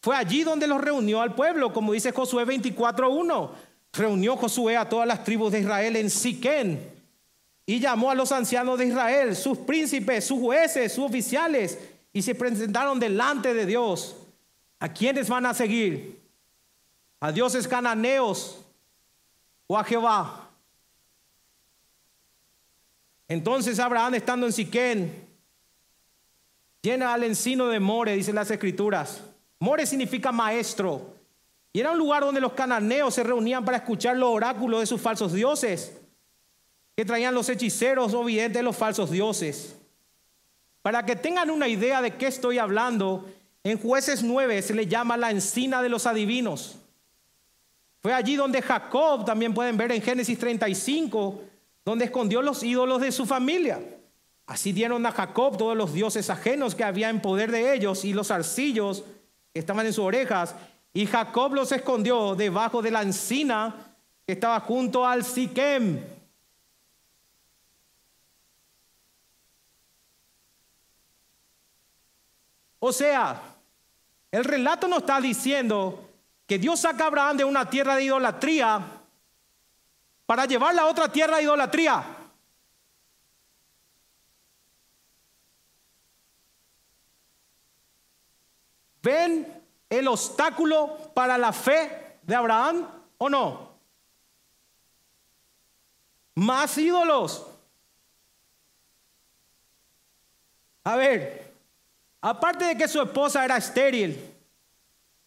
[0.00, 3.50] Fue allí donde los reunió al pueblo, como dice Josué 24.1.
[3.92, 6.97] Reunió Josué a todas las tribus de Israel en Siquén
[7.68, 11.78] y llamó a los ancianos de Israel, sus príncipes, sus jueces, sus oficiales,
[12.14, 14.16] y se presentaron delante de Dios.
[14.80, 16.18] ¿A quiénes van a seguir?
[17.20, 18.64] ¿A dioses cananeos
[19.66, 20.48] o a Jehová?
[23.28, 25.28] Entonces Abraham, estando en Siquén,
[26.80, 29.22] llena al encino de More, dicen las escrituras.
[29.58, 31.14] More significa maestro.
[31.74, 35.02] Y era un lugar donde los cananeos se reunían para escuchar los oráculos de sus
[35.02, 35.97] falsos dioses
[36.98, 39.76] que traían los hechiceros de los falsos dioses.
[40.82, 43.24] Para que tengan una idea de qué estoy hablando,
[43.62, 46.74] en jueces 9 se le llama la encina de los adivinos.
[48.00, 51.40] Fue allí donde Jacob, también pueden ver en Génesis 35,
[51.84, 53.78] donde escondió los ídolos de su familia.
[54.48, 58.12] Así dieron a Jacob todos los dioses ajenos que había en poder de ellos y
[58.12, 59.04] los arcillos
[59.52, 60.56] que estaban en sus orejas.
[60.92, 63.94] Y Jacob los escondió debajo de la encina
[64.26, 66.17] que estaba junto al Siquem
[72.80, 73.40] O sea,
[74.30, 76.08] el relato nos está diciendo
[76.46, 78.80] que Dios saca a Abraham de una tierra de idolatría
[80.26, 82.04] para llevarla a otra tierra de idolatría.
[89.02, 92.86] ¿Ven el obstáculo para la fe de Abraham
[93.16, 93.68] o no?
[96.34, 97.46] Más ídolos.
[100.84, 101.47] A ver,
[102.20, 104.18] Aparte de que su esposa era estéril,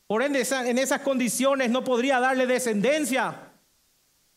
[0.07, 3.33] por ende en esas condiciones no podría darle descendencia.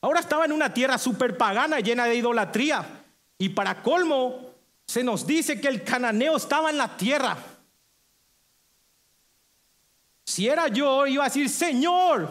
[0.00, 2.84] Ahora estaba en una tierra super pagana llena de idolatría.
[3.38, 4.54] Y para colmo,
[4.86, 7.36] se nos dice que el cananeo estaba en la tierra.
[10.24, 12.28] Si era yo, iba a decir, Señor,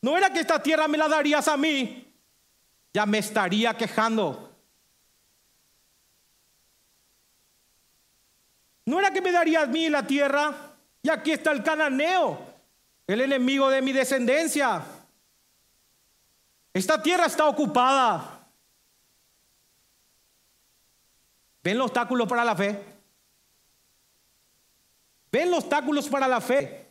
[0.00, 2.12] no era que esta tierra me la darías a mí,
[2.92, 4.51] ya me estaría quejando.
[8.84, 10.52] ¿No era que me daría a mí la tierra?
[11.02, 12.38] Y aquí está el cananeo,
[13.06, 14.82] el enemigo de mi descendencia.
[16.72, 18.46] Esta tierra está ocupada.
[21.62, 22.82] ¿Ven los obstáculos para la fe?
[25.30, 26.86] ¿Ven los obstáculos para la fe?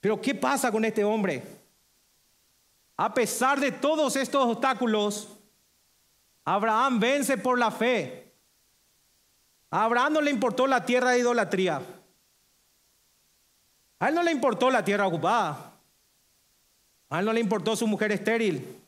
[0.00, 1.42] Pero ¿qué pasa con este hombre?
[2.96, 5.28] A pesar de todos estos obstáculos,
[6.44, 8.27] Abraham vence por la fe.
[9.70, 11.82] A Abraham no le importó la tierra de idolatría.
[14.00, 15.72] A él no le importó la tierra ocupada.
[17.10, 18.80] A él no le importó su mujer estéril.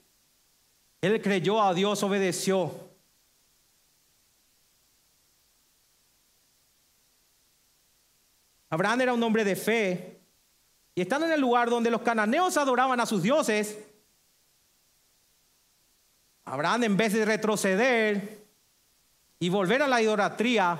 [1.00, 2.90] Él creyó a Dios, obedeció.
[8.68, 10.20] Abraham era un hombre de fe.
[10.94, 13.78] Y estando en el lugar donde los cananeos adoraban a sus dioses,
[16.44, 18.39] Abraham en vez de retroceder,
[19.42, 20.78] y volver a la idolatría,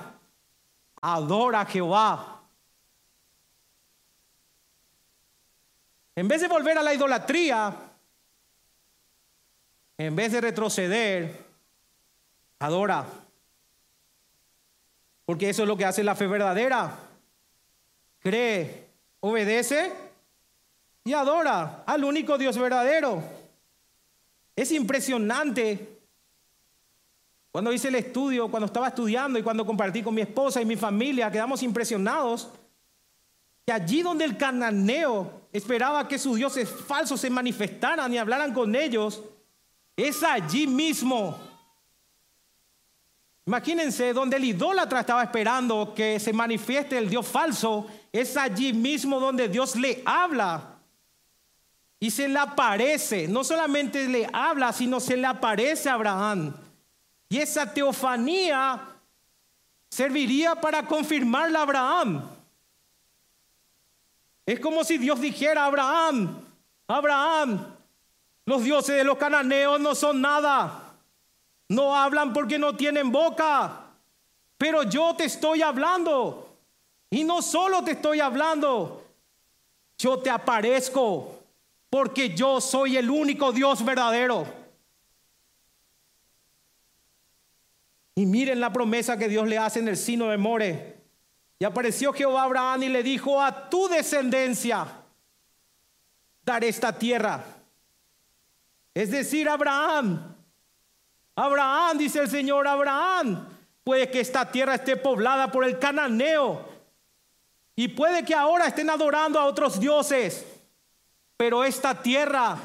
[1.01, 2.41] adora a Jehová.
[6.15, 7.75] En vez de volver a la idolatría,
[9.97, 11.43] en vez de retroceder,
[12.59, 13.03] adora.
[15.25, 16.99] Porque eso es lo que hace la fe verdadera.
[18.19, 18.89] Cree,
[19.21, 19.91] obedece
[21.03, 23.23] y adora al único Dios verdadero.
[24.55, 26.00] Es impresionante
[27.51, 30.77] cuando hice el estudio, cuando estaba estudiando y cuando compartí con mi esposa y mi
[30.77, 32.49] familia, quedamos impresionados
[33.65, 38.73] que allí donde el cananeo esperaba que sus dioses falsos se manifestaran y hablaran con
[38.75, 39.21] ellos,
[39.97, 41.37] es allí mismo.
[43.45, 49.19] Imagínense, donde el idólatra estaba esperando que se manifieste el Dios falso, es allí mismo
[49.19, 50.79] donde Dios le habla
[51.99, 53.27] y se le aparece.
[53.27, 56.53] No solamente le habla, sino se le aparece a Abraham.
[57.31, 58.77] Y esa teofanía
[59.89, 62.29] serviría para confirmarle a Abraham.
[64.45, 66.43] Es como si Dios dijera Abraham,
[66.87, 67.73] Abraham,
[68.45, 70.91] los dioses de los cananeos no son nada.
[71.69, 73.79] No hablan porque no tienen boca.
[74.57, 76.53] Pero yo te estoy hablando.
[77.09, 79.05] Y no solo te estoy hablando,
[79.97, 81.39] yo te aparezco
[81.89, 84.60] porque yo soy el único Dios verdadero.
[88.15, 90.97] Y miren la promesa que Dios le hace en el sino de More.
[91.59, 94.87] Y apareció Jehová a Abraham y le dijo, a tu descendencia
[96.43, 97.43] daré esta tierra.
[98.93, 100.35] Es decir, Abraham,
[101.35, 103.47] Abraham, dice el Señor, Abraham,
[103.83, 106.67] puede que esta tierra esté poblada por el cananeo
[107.75, 110.45] y puede que ahora estén adorando a otros dioses,
[111.37, 112.57] pero esta tierra,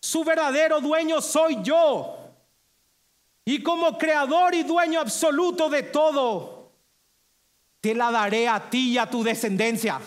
[0.00, 2.18] su verdadero dueño soy yo.
[3.44, 6.72] Y como creador y dueño absoluto de todo,
[7.80, 10.00] te la daré a ti y a tu descendencia.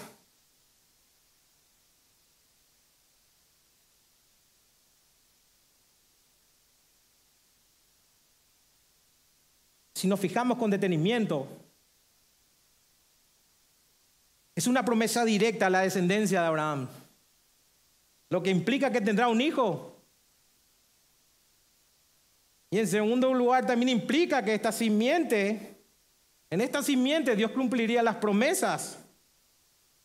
[9.94, 11.48] Si nos fijamos con detenimiento,
[14.56, 16.88] es una promesa directa a la descendencia de Abraham,
[18.30, 19.87] lo que implica que tendrá un hijo
[22.70, 25.78] y en segundo lugar también implica que esta simiente,
[26.50, 29.00] en esta simiente Dios cumpliría las promesas.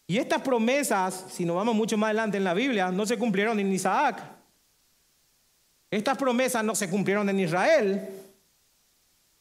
[0.06, 3.58] Y estas promesas, si nos vamos mucho más adelante en la Biblia, no se cumplieron
[3.58, 4.22] en Isaac.
[5.90, 8.08] Estas promesas no se cumplieron en Israel,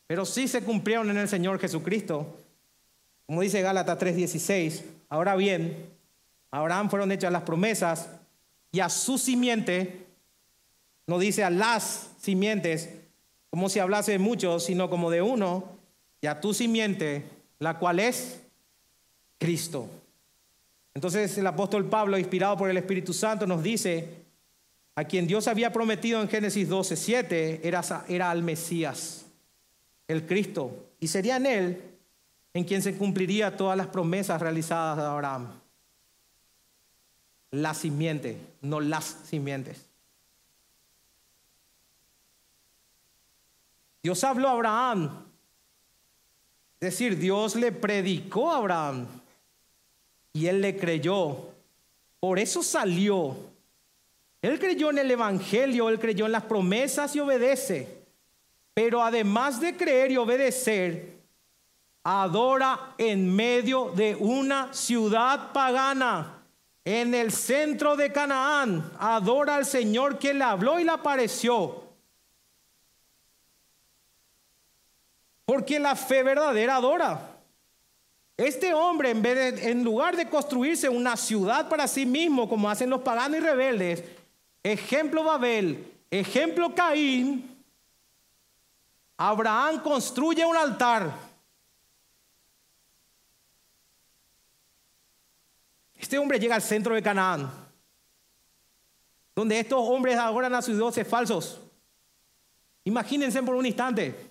[0.07, 2.37] pero sí se cumplieron en el Señor Jesucristo.
[3.25, 5.89] Como dice Gálatas 3:16, ahora bien,
[6.49, 8.09] a Abraham fueron hechas las promesas
[8.71, 10.07] y a su simiente,
[11.07, 12.89] no dice a las simientes,
[13.51, 15.65] como si hablase de muchos, sino como de uno,
[16.21, 17.25] y a tu simiente,
[17.59, 18.41] la cual es
[19.37, 19.87] Cristo.
[20.93, 24.07] Entonces el apóstol Pablo, inspirado por el Espíritu Santo, nos dice,
[24.95, 29.25] a quien Dios había prometido en Génesis 12, 7, era, era al Mesías,
[30.07, 31.81] el Cristo, y sería en él
[32.53, 35.47] en quien se cumpliría todas las promesas realizadas de Abraham.
[37.51, 39.90] La simiente, no las simientes.
[44.03, 45.25] Dios habló a Abraham.
[46.79, 49.07] Es decir, Dios le predicó a Abraham
[50.33, 51.49] y él le creyó.
[52.19, 53.35] Por eso salió.
[54.41, 58.01] Él creyó en el Evangelio, él creyó en las promesas y obedece.
[58.73, 61.19] Pero además de creer y obedecer,
[62.03, 66.41] adora en medio de una ciudad pagana,
[66.83, 68.91] en el centro de Canaán.
[68.97, 71.90] Adora al Señor que le habló y le apareció.
[75.51, 77.35] Porque la fe verdadera adora.
[78.37, 82.89] Este hombre, en, vez de, lugar de construirse una ciudad para sí mismo, como hacen
[82.89, 84.01] los paganos y rebeldes,
[84.63, 87.61] ejemplo Babel, ejemplo Caín,
[89.17, 91.11] Abraham construye un altar.
[95.95, 97.51] Este hombre llega al centro de Canaán,
[99.35, 101.59] donde estos hombres adoran a sus dioses falsos.
[102.85, 104.30] Imagínense por un instante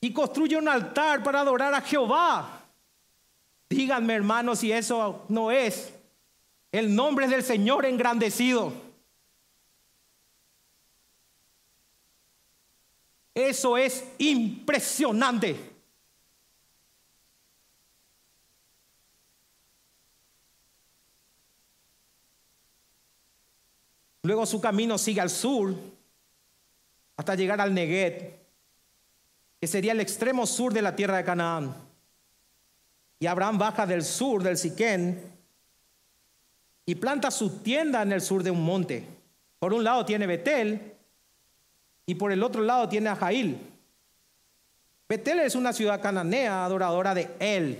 [0.00, 2.64] y construye un altar para adorar a Jehová.
[3.68, 5.92] Díganme, hermanos, si eso no es
[6.72, 8.72] el nombre del Señor engrandecido.
[13.34, 15.70] Eso es impresionante.
[24.22, 25.74] Luego su camino sigue al sur
[27.16, 28.39] hasta llegar al Neguet
[29.60, 31.74] que sería el extremo sur de la tierra de Canaán.
[33.18, 35.20] Y Abraham baja del sur del Siquén
[36.86, 39.06] y planta su tienda en el sur de un monte.
[39.58, 40.94] Por un lado tiene Betel
[42.06, 43.18] y por el otro lado tiene a.
[45.06, 47.78] Betel es una ciudad cananea adoradora de él.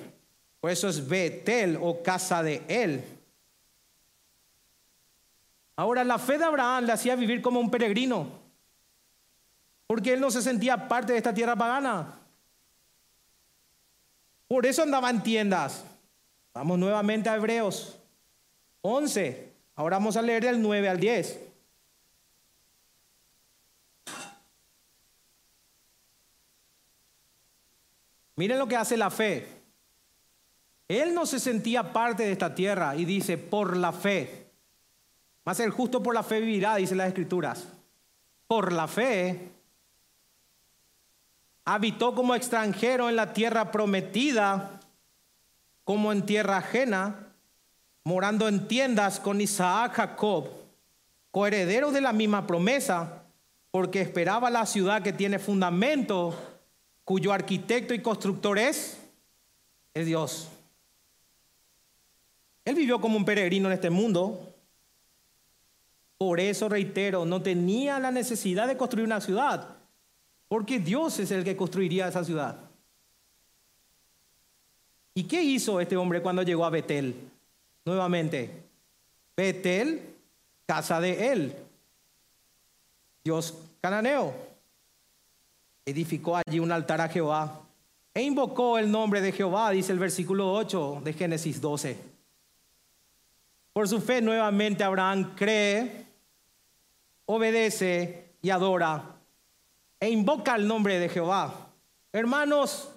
[0.60, 3.02] Por eso es Betel o casa de él.
[5.76, 8.39] Ahora la fe de Abraham le hacía vivir como un peregrino
[9.90, 12.14] porque él no se sentía parte de esta tierra pagana.
[14.46, 15.84] Por eso andaba en tiendas.
[16.54, 17.98] Vamos nuevamente a Hebreos
[18.82, 19.52] 11.
[19.74, 21.40] Ahora vamos a leer del 9 al 10.
[28.36, 29.48] Miren lo que hace la fe.
[30.86, 34.52] Él no se sentía parte de esta tierra y dice, por la fe.
[35.44, 37.66] Más el justo por la fe vivirá, dice las escrituras.
[38.46, 39.58] Por la fe
[41.74, 44.80] habitó como extranjero en la tierra prometida,
[45.84, 47.28] como en tierra ajena,
[48.02, 50.48] morando en tiendas con Isaac Jacob,
[51.30, 53.22] coheredero de la misma promesa,
[53.70, 56.36] porque esperaba la ciudad que tiene fundamento,
[57.04, 58.98] cuyo arquitecto y constructor es,
[59.94, 60.48] es Dios.
[62.64, 64.40] Él vivió como un peregrino en este mundo.
[66.18, 69.79] Por eso, reitero, no tenía la necesidad de construir una ciudad
[70.50, 72.58] porque Dios es el que construiría esa ciudad.
[75.14, 77.14] ¿Y qué hizo este hombre cuando llegó a Betel?
[77.84, 78.64] Nuevamente,
[79.36, 80.12] Betel,
[80.66, 81.56] casa de él.
[83.22, 84.34] Dios cananeo.
[85.86, 87.60] Edificó allí un altar a Jehová
[88.12, 91.96] e invocó el nombre de Jehová, dice el versículo 8 de Génesis 12.
[93.72, 96.06] Por su fe nuevamente Abraham cree,
[97.26, 99.19] obedece y adora
[100.00, 101.68] e invoca el nombre de Jehová.
[102.10, 102.90] Hermanos,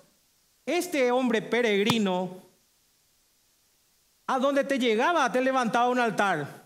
[0.66, 2.41] este hombre peregrino,
[4.26, 6.64] a donde te llegaba, te levantaba un altar.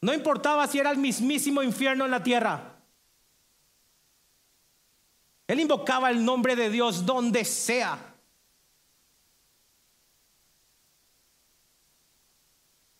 [0.00, 2.72] No importaba si era el mismísimo infierno en la tierra.
[5.46, 7.98] Él invocaba el nombre de Dios donde sea.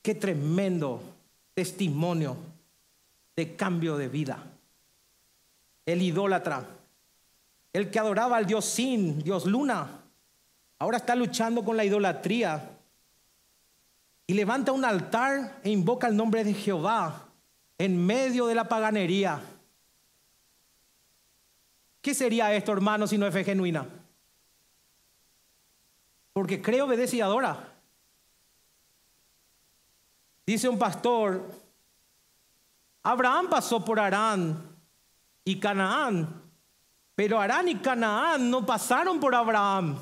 [0.02, 1.00] Qué tremendo
[1.54, 2.36] testimonio
[3.34, 4.53] de cambio de vida.
[5.86, 6.66] El idólatra,
[7.72, 10.02] el que adoraba al Dios Sin, Dios Luna,
[10.78, 12.70] ahora está luchando con la idolatría
[14.26, 17.26] y levanta un altar e invoca el nombre de Jehová
[17.78, 19.40] en medio de la paganería.
[22.00, 23.86] ¿Qué sería esto, hermano, si no es fe genuina?
[26.32, 27.72] Porque cree, obedece y adora.
[30.46, 31.50] Dice un pastor,
[33.02, 34.73] Abraham pasó por Arán
[35.44, 36.42] y Canaán,
[37.14, 39.98] pero Arán y Canaán no pasaron por Abraham.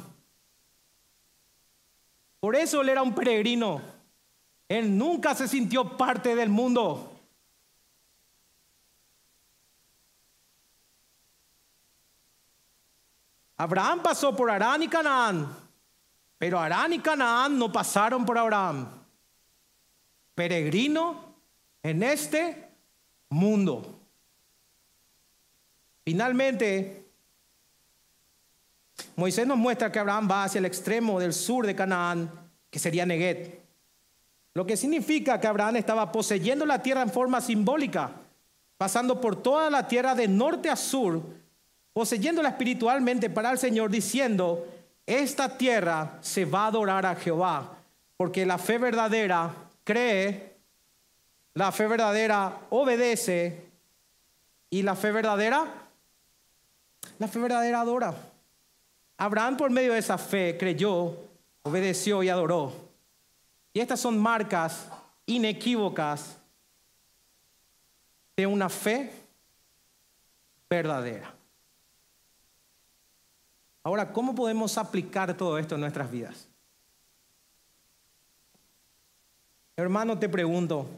[2.41, 3.81] Por eso él era un peregrino.
[4.69, 7.09] Él nunca se sintió parte del mundo.
[13.57, 15.55] Abraham pasó por Arán y Canaán,
[16.37, 18.89] pero Arán y Canaán no pasaron por Abraham.
[20.35, 21.37] Peregrino
[21.83, 22.71] en este
[23.29, 24.02] mundo.
[26.05, 27.05] Finalmente,
[29.17, 32.31] Moisés nos muestra que Abraham va hacia el extremo del sur de Canaán,
[32.71, 33.61] que sería Neguet.
[34.55, 38.13] Lo que significa que Abraham estaba poseyendo la tierra en forma simbólica,
[38.77, 41.23] pasando por toda la tierra de norte a sur,
[41.93, 44.67] poseyéndola espiritualmente para el Señor, diciendo,
[45.07, 47.79] esta tierra se va a adorar a Jehová,
[48.17, 50.57] porque la fe verdadera cree,
[51.55, 53.67] la fe verdadera obedece
[54.71, 55.82] y la fe verdadera,
[57.23, 58.17] la fe verdadera adora.
[59.17, 61.17] Abraham por medio de esa fe creyó,
[61.63, 62.73] obedeció y adoró.
[63.73, 64.89] Y estas son marcas
[65.25, 66.37] inequívocas
[68.37, 69.13] de una fe
[70.69, 71.33] verdadera.
[73.85, 76.49] Ahora, ¿cómo podemos aplicar todo esto en nuestras vidas?
[79.77, 80.89] Hermano, te pregunto,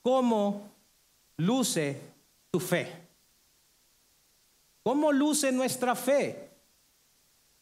[0.00, 0.66] ¿cómo
[1.36, 2.00] luce
[2.50, 3.05] tu fe?
[4.86, 6.48] ¿Cómo luce nuestra fe?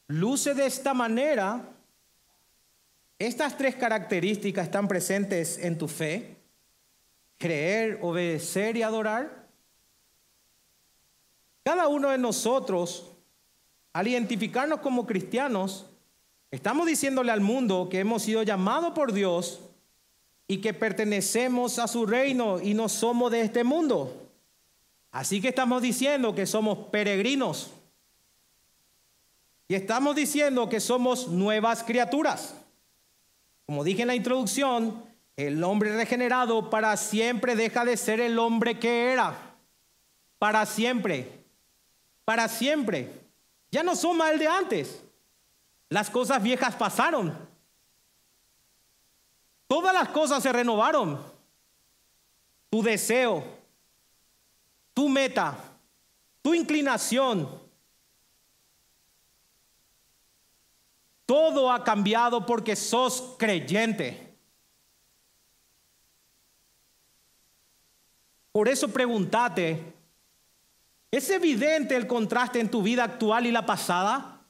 [0.09, 1.71] Luce de esta manera.
[3.19, 6.37] Estas tres características están presentes en tu fe.
[7.39, 9.49] Creer, obedecer y adorar.
[11.63, 13.11] Cada uno de nosotros,
[13.95, 15.87] al identificarnos como cristianos,
[16.51, 19.61] estamos diciéndole al mundo que hemos sido llamados por Dios
[20.47, 24.24] y que pertenecemos a su reino y no somos de este mundo.
[25.15, 27.71] Así que estamos diciendo que somos peregrinos.
[29.67, 32.55] Y estamos diciendo que somos nuevas criaturas.
[33.65, 35.03] Como dije en la introducción,
[35.37, 39.57] el hombre regenerado para siempre deja de ser el hombre que era.
[40.39, 41.45] Para siempre
[42.25, 43.21] para siempre.
[43.71, 45.03] Ya no somos el de antes.
[45.89, 47.37] Las cosas viejas pasaron.
[49.67, 51.21] Todas las cosas se renovaron.
[52.71, 53.45] Tu deseo,
[54.95, 55.59] tu meta,
[56.41, 57.63] tu inclinación.
[61.27, 64.35] Todo ha cambiado porque sos creyente.
[68.53, 69.95] Por eso pregúntate,
[71.15, 74.41] ¿Es evidente el contraste en tu vida actual y la pasada?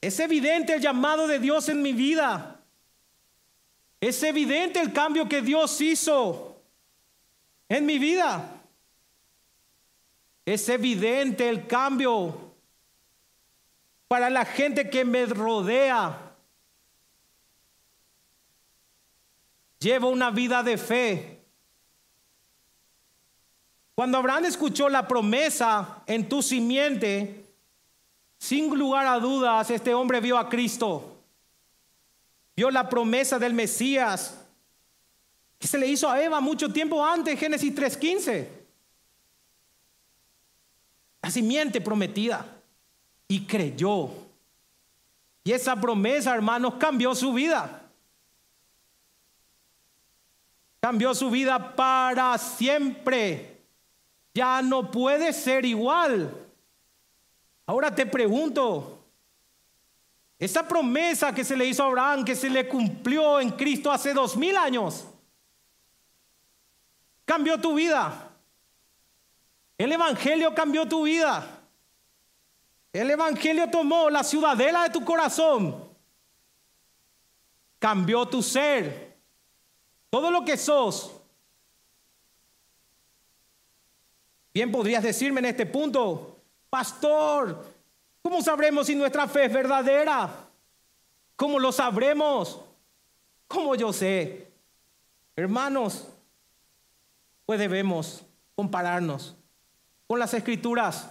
[0.00, 2.60] ¿Es evidente el llamado de Dios en mi vida?
[4.00, 6.47] ¿Es evidente el cambio que Dios hizo
[7.68, 8.62] en mi vida?
[10.44, 12.54] ¿Es evidente el cambio
[14.06, 16.34] para la gente que me rodea?
[19.78, 21.38] Llevo una vida de fe
[23.98, 27.44] cuando Abraham escuchó la promesa en tu simiente,
[28.38, 31.16] sin lugar a dudas, este hombre vio a Cristo.
[32.54, 34.46] Vio la promesa del Mesías
[35.58, 38.48] que se le hizo a Eva mucho tiempo antes, Génesis 3.15.
[41.22, 42.54] La simiente prometida.
[43.30, 44.10] y creyó.
[45.44, 47.82] Y esa promesa, hermanos, cambió su vida.
[50.80, 53.60] Cambió su vida para siempre.
[54.32, 56.32] Ya no puede ser igual.
[57.66, 58.98] Ahora te pregunto,
[60.38, 64.14] esa promesa que se le hizo a Abraham, que se le cumplió en Cristo hace
[64.14, 65.06] dos mil años,
[67.28, 68.30] cambió tu vida.
[69.76, 71.46] El Evangelio cambió tu vida.
[72.90, 75.92] El Evangelio tomó la ciudadela de tu corazón.
[77.78, 79.18] Cambió tu ser.
[80.08, 81.12] Todo lo que sos.
[84.54, 87.62] Bien podrías decirme en este punto, pastor,
[88.22, 90.48] ¿cómo sabremos si nuestra fe es verdadera?
[91.36, 92.62] ¿Cómo lo sabremos?
[93.46, 94.50] ¿Cómo yo sé?
[95.36, 96.08] Hermanos,
[97.48, 99.34] pues debemos compararnos
[100.06, 101.08] con las escrituras.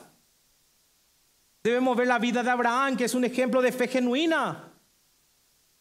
[1.64, 4.72] Debemos ver la vida de Abraham, que es un ejemplo de fe genuina.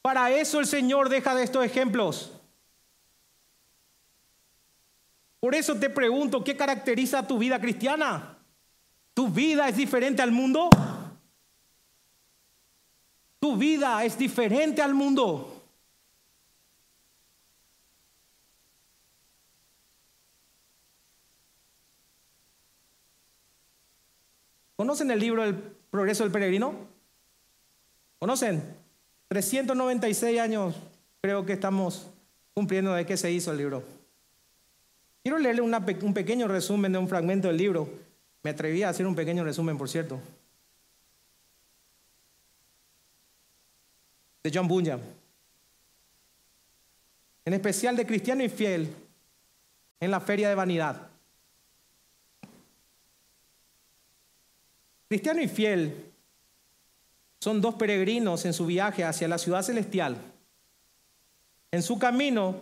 [0.01, 2.33] Para eso el Señor deja de estos ejemplos.
[5.41, 8.39] Por eso te pregunto, ¿qué caracteriza tu vida cristiana?
[9.13, 10.71] ¿Tu vida es diferente al mundo?
[13.39, 15.56] Tu vida es diferente al mundo.
[24.77, 25.55] ¿Conocen el libro El
[25.91, 26.75] progreso del peregrino?
[28.19, 28.63] ¿Conocen?
[29.29, 30.75] 396 años
[31.21, 32.07] creo que estamos
[32.55, 33.83] cumpliendo de qué se hizo el libro.
[35.23, 37.89] Quiero leerle un pequeño resumen de un fragmento del libro.
[38.43, 40.21] Me atreví a hacer un pequeño resumen, por cierto.
[44.45, 45.01] De John Bunyan.
[47.45, 48.95] En especial de Cristiano y Fiel
[49.99, 51.09] en la Feria de Vanidad.
[55.09, 56.13] Cristiano y fiel
[57.41, 60.17] son dos peregrinos en su viaje hacia la ciudad celestial.
[61.71, 62.57] En su camino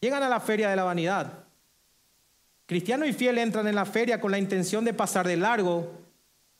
[0.00, 1.44] llegan a la feria de la vanidad.
[2.66, 5.92] Cristiano y fiel entran en la feria con la intención de pasar de largo,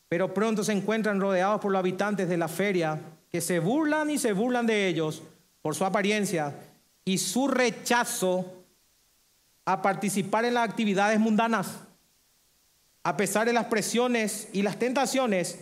[0.09, 3.01] pero pronto se encuentran rodeados por los habitantes de la feria
[3.31, 5.23] que se burlan y se burlan de ellos
[5.61, 6.55] por su apariencia
[7.05, 8.65] y su rechazo
[9.65, 11.81] a participar en las actividades mundanas.
[13.05, 15.59] A pesar de las presiones y las tentaciones,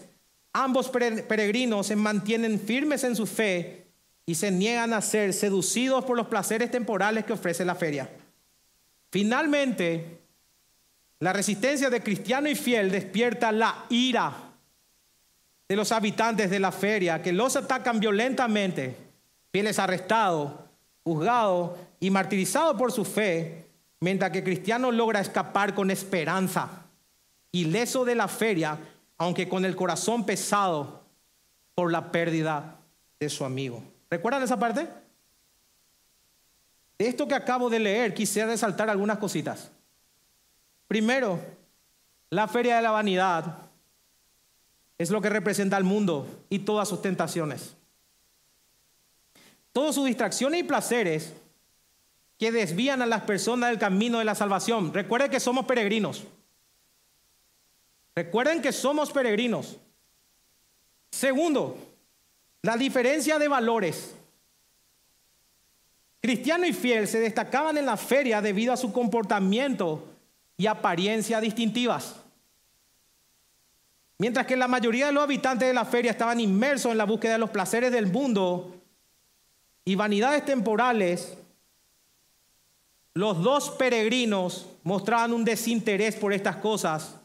[0.53, 3.89] ambos peregrinos se mantienen firmes en su fe
[4.25, 8.09] y se niegan a ser seducidos por los placeres temporales que ofrece la feria.
[9.11, 10.21] Finalmente,
[11.19, 14.33] la resistencia de cristiano y fiel despierta la ira
[15.69, 18.95] de los habitantes de la feria que los atacan violentamente.
[19.51, 20.69] Fiel es arrestado,
[21.03, 23.67] juzgado y martirizado por su fe,
[23.99, 26.82] mientras que cristiano logra escapar con esperanza
[27.53, 28.79] ileso de la feria,
[29.19, 31.03] aunque con el corazón pesado
[31.75, 32.79] por la pérdida
[33.21, 33.83] de su amigo.
[34.11, 34.89] ¿Recuerdan esa parte?
[36.99, 39.71] De esto que acabo de leer, quisiera resaltar algunas cositas.
[40.89, 41.41] Primero,
[42.31, 43.59] la feria de la vanidad
[44.99, 47.75] es lo que representa al mundo y todas sus tentaciones.
[49.73, 51.33] Todas sus distracciones y placeres
[52.39, 54.93] que desvían a las personas del camino de la salvación.
[54.93, 56.25] Recuerde que somos peregrinos.
[58.15, 59.79] Recuerden que somos peregrinos.
[61.11, 61.77] Segundo,
[62.63, 64.15] la diferencia de valores.
[66.21, 70.05] Cristiano y fiel se destacaban en la feria debido a su comportamiento
[70.57, 72.17] y apariencia distintivas.
[74.19, 77.33] Mientras que la mayoría de los habitantes de la feria estaban inmersos en la búsqueda
[77.33, 78.77] de los placeres del mundo
[79.85, 81.37] y vanidades temporales,
[83.15, 87.17] los dos peregrinos mostraban un desinterés por estas cosas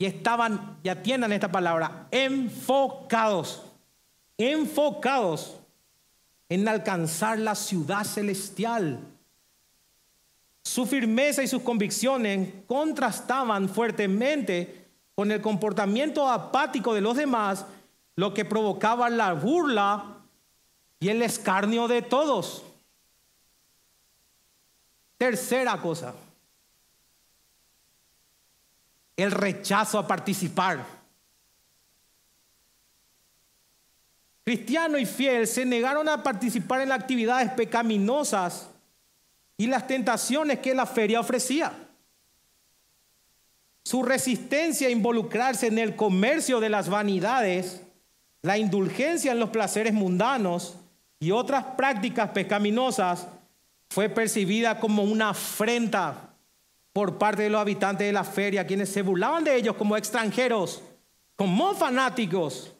[0.00, 3.62] y estaban, ya atiendan esta palabra, enfocados,
[4.38, 5.58] enfocados
[6.48, 8.98] en alcanzar la ciudad celestial.
[10.62, 17.66] Su firmeza y sus convicciones contrastaban fuertemente con el comportamiento apático de los demás,
[18.16, 20.16] lo que provocaba la burla
[20.98, 22.64] y el escarnio de todos.
[25.18, 26.14] Tercera cosa
[29.20, 30.84] el rechazo a participar.
[34.44, 38.68] Cristiano y fiel se negaron a participar en las actividades pecaminosas
[39.56, 41.72] y las tentaciones que la feria ofrecía.
[43.84, 47.82] Su resistencia a involucrarse en el comercio de las vanidades,
[48.42, 50.76] la indulgencia en los placeres mundanos
[51.18, 53.26] y otras prácticas pecaminosas
[53.90, 56.29] fue percibida como una afrenta
[57.00, 60.82] por parte de los habitantes de la feria, quienes se burlaban de ellos como extranjeros,
[61.34, 62.74] como fanáticos,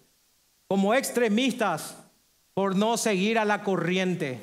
[0.68, 1.96] como extremistas,
[2.52, 4.38] por no seguir a la corriente.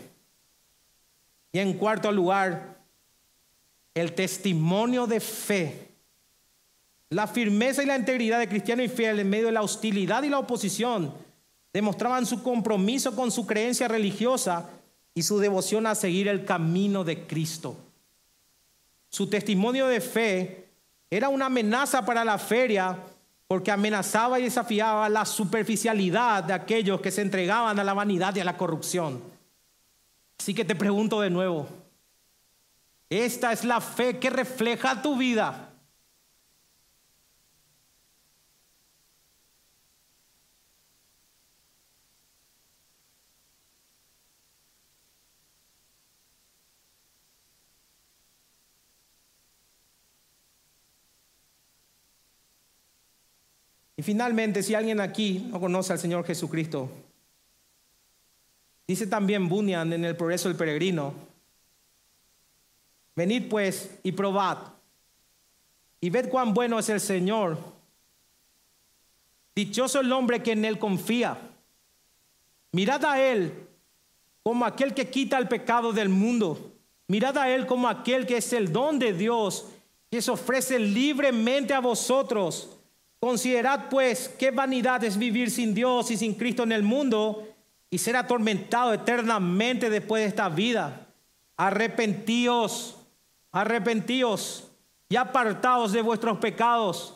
[1.52, 2.80] Y en cuarto lugar,
[3.94, 5.92] el testimonio de fe.
[7.12, 10.30] La firmeza y la integridad de cristiano y fiel en medio de la hostilidad y
[10.30, 11.14] la oposición
[11.72, 14.72] demostraban su compromiso con su creencia religiosa
[15.14, 17.78] y su devoción a seguir el camino de Cristo.
[19.18, 20.70] Su testimonio de fe
[21.10, 22.96] era una amenaza para la feria
[23.48, 28.42] porque amenazaba y desafiaba la superficialidad de aquellos que se entregaban a la vanidad y
[28.42, 29.24] a la corrupción.
[30.38, 31.68] Así que te pregunto de nuevo,
[33.10, 35.68] ¿esta es la fe que refleja tu vida?
[53.97, 56.90] Y finalmente, si alguien aquí no conoce al Señor Jesucristo,
[58.88, 61.14] dice también Bunyan en el progreso del peregrino,
[63.18, 64.60] venid pues y probad
[66.00, 67.58] y ved cuán bueno es el Señor.
[69.54, 71.38] Dichoso el hombre que en él confía.
[72.72, 73.68] Mirad a él
[74.42, 76.72] como aquel que quita el pecado del mundo.
[77.10, 79.66] Mirad a él como aquel que es el don de Dios,
[80.10, 82.77] que se ofrece libremente a vosotros
[83.20, 87.48] Considerad pues qué vanidad es vivir sin Dios y sin Cristo en el mundo
[87.90, 91.08] y ser atormentado eternamente después de esta vida.
[91.56, 92.96] Arrepentíos,
[93.52, 94.70] arrepentíos
[95.10, 97.16] y apartaos de vuestros pecados.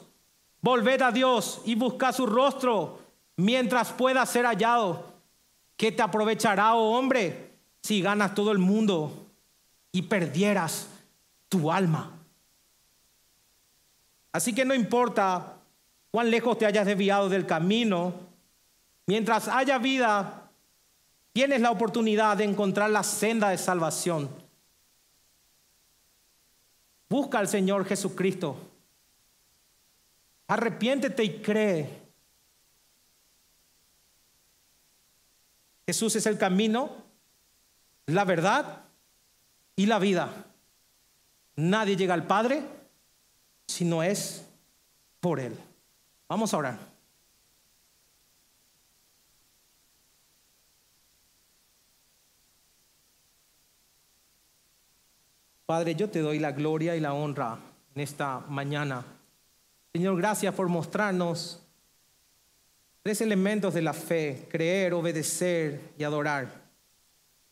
[0.61, 2.99] Volved a Dios y buscad su rostro
[3.35, 5.11] mientras pueda ser hallado.
[5.77, 9.27] ¿Qué te aprovechará, oh hombre, si ganas todo el mundo
[9.91, 10.87] y perdieras
[11.49, 12.11] tu alma?
[14.31, 15.60] Así que no importa
[16.11, 18.13] cuán lejos te hayas desviado del camino,
[19.07, 20.49] mientras haya vida,
[21.31, 24.29] tienes la oportunidad de encontrar la senda de salvación.
[27.09, 28.57] Busca al Señor Jesucristo.
[30.47, 32.01] Arrepiéntete y cree.
[35.85, 36.89] Jesús es el camino,
[38.05, 38.83] la verdad
[39.75, 40.45] y la vida.
[41.55, 42.63] Nadie llega al Padre
[43.67, 44.45] si no es
[45.19, 45.57] por Él.
[46.31, 46.79] Vamos a orar.
[55.65, 57.59] Padre, yo te doy la gloria y la honra
[57.93, 59.03] en esta mañana.
[59.91, 61.61] Señor, gracias por mostrarnos
[63.03, 66.61] tres elementos de la fe, creer, obedecer y adorar.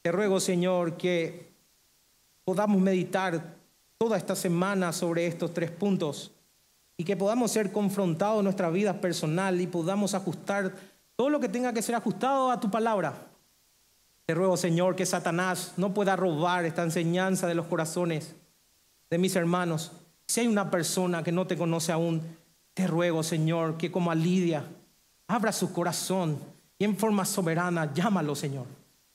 [0.02, 1.52] Te ruego, Señor, que
[2.46, 3.58] podamos meditar
[3.98, 6.32] toda esta semana sobre estos tres puntos
[7.00, 10.76] y que podamos ser confrontados en nuestra vida personal y podamos ajustar
[11.16, 13.14] todo lo que tenga que ser ajustado a tu palabra.
[14.26, 18.36] Te ruego, Señor, que Satanás no pueda robar esta enseñanza de los corazones
[19.10, 19.94] de mis hermanos.
[20.28, 22.22] Si hay una persona que no te conoce aún,
[22.74, 24.66] te ruego, Señor, que como a Lidia,
[25.26, 26.38] abra su corazón
[26.78, 28.66] y en forma soberana llámalo, Señor.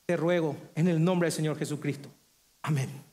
[0.07, 2.09] Te ruego en el nombre del Señor Jesucristo.
[2.63, 3.04] Amén.